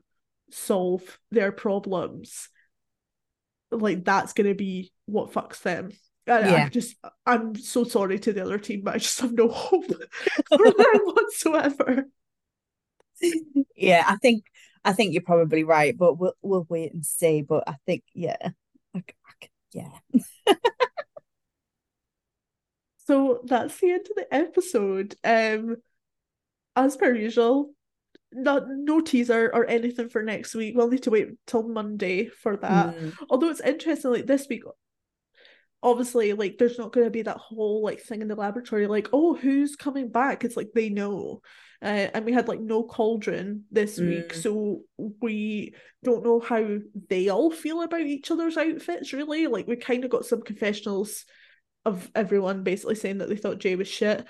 [0.52, 2.50] solve their problems,
[3.70, 5.92] like that's going to be what fucks them.
[6.28, 6.66] And yeah.
[6.66, 6.96] I just,
[7.26, 11.02] I'm so sorry to the other team, but I just have no hope for them
[11.04, 12.06] whatsoever.
[13.76, 14.46] Yeah, I think
[14.86, 17.42] I think you're probably right, but we'll we'll wait and see.
[17.42, 18.38] But I think yeah,
[18.94, 19.90] I, I, yeah.
[22.98, 25.16] so that's the end of the episode.
[25.24, 25.78] Um,
[26.76, 27.72] as per usual,
[28.32, 30.76] not no teaser or anything for next week.
[30.76, 32.96] We'll need to wait till Monday for that.
[32.96, 33.16] Mm.
[33.30, 34.64] Although it's interesting, like this week,
[35.82, 39.10] obviously, like there's not going to be that whole like thing in the laboratory, like
[39.14, 40.44] oh who's coming back.
[40.44, 41.42] It's like they know
[41.86, 44.08] uh, and we had like no cauldron this mm.
[44.08, 44.82] week so
[45.22, 46.78] we don't know how
[47.10, 51.26] they all feel about each other's outfits really like we kind of got some confessionals
[51.86, 54.26] of everyone basically saying that they thought jay was shit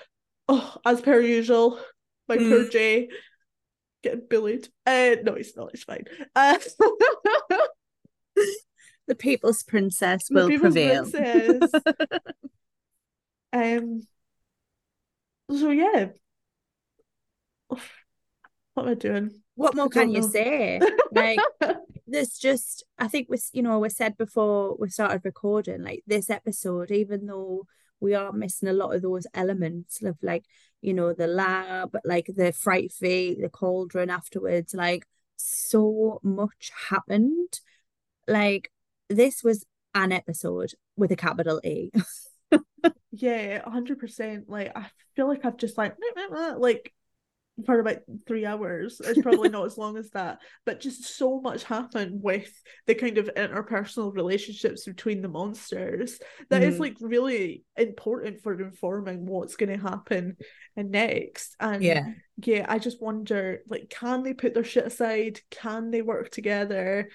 [0.48, 1.80] oh as per usual
[2.28, 2.46] my mm.
[2.46, 3.08] poor jay
[4.04, 6.04] getting bullied uh no it's not it's fine
[6.34, 6.58] uh
[9.08, 11.70] the people's princess will people's prevail princess.
[13.54, 14.02] um
[15.50, 16.08] so yeah
[18.74, 19.30] what am I doing?
[19.54, 20.80] What more can you say?
[21.12, 21.38] Like
[22.06, 26.30] there's just I think we you know we said before we started recording like this
[26.30, 27.66] episode even though
[28.00, 30.44] we are missing a lot of those elements of like
[30.82, 35.06] you know the lab like the fright fee the cauldron afterwards like
[35.36, 37.60] so much happened
[38.28, 38.70] like
[39.08, 39.64] this was
[39.94, 41.90] an episode with a capital E
[43.10, 45.96] yeah 100% like I feel like I've just like
[46.58, 46.92] like
[47.64, 49.00] for about three hours.
[49.02, 52.50] It's probably not as long as that, but just so much happened with
[52.86, 56.18] the kind of interpersonal relationships between the monsters
[56.50, 56.66] that mm.
[56.66, 60.36] is like really important for informing what's going to happen
[60.76, 61.56] next.
[61.58, 62.04] And yeah,
[62.44, 65.40] yeah, I just wonder, like, can they put their shit aside?
[65.50, 67.08] Can they work together?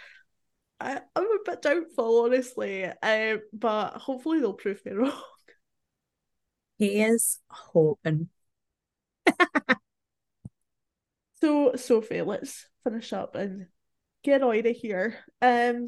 [0.80, 5.22] I, I'm a bit doubtful, honestly, uh, but hopefully they'll prove me wrong.
[6.80, 8.30] He is hoping.
[11.42, 13.68] So Sophie, let's finish up and
[14.24, 15.18] get out of here.
[15.42, 15.88] Um,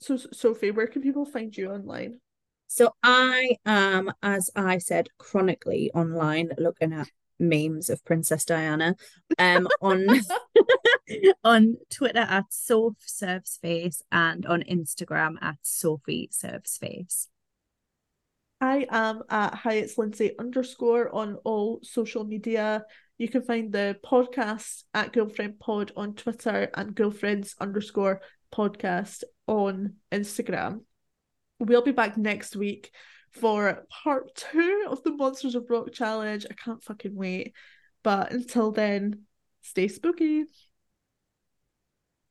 [0.00, 2.20] so Sophie, where can people find you online?
[2.66, 8.96] So I am, as I said, chronically online looking at memes of Princess Diana.
[9.38, 10.06] Um, on
[11.44, 17.28] on Twitter at Soph Serves Face and on Instagram at Sophie Serves Face.
[18.60, 22.84] I am at Hyatt's Lindsay underscore on all social media.
[23.16, 28.20] You can find the podcast at Ghoulfriend Pod on Twitter and Ghoulfriends underscore
[28.52, 30.82] podcast on Instagram.
[31.60, 32.90] We'll be back next week
[33.30, 36.46] for part two of the Monsters of Rock challenge.
[36.50, 37.52] I can't fucking wait.
[38.02, 39.22] But until then,
[39.62, 40.44] stay spooky.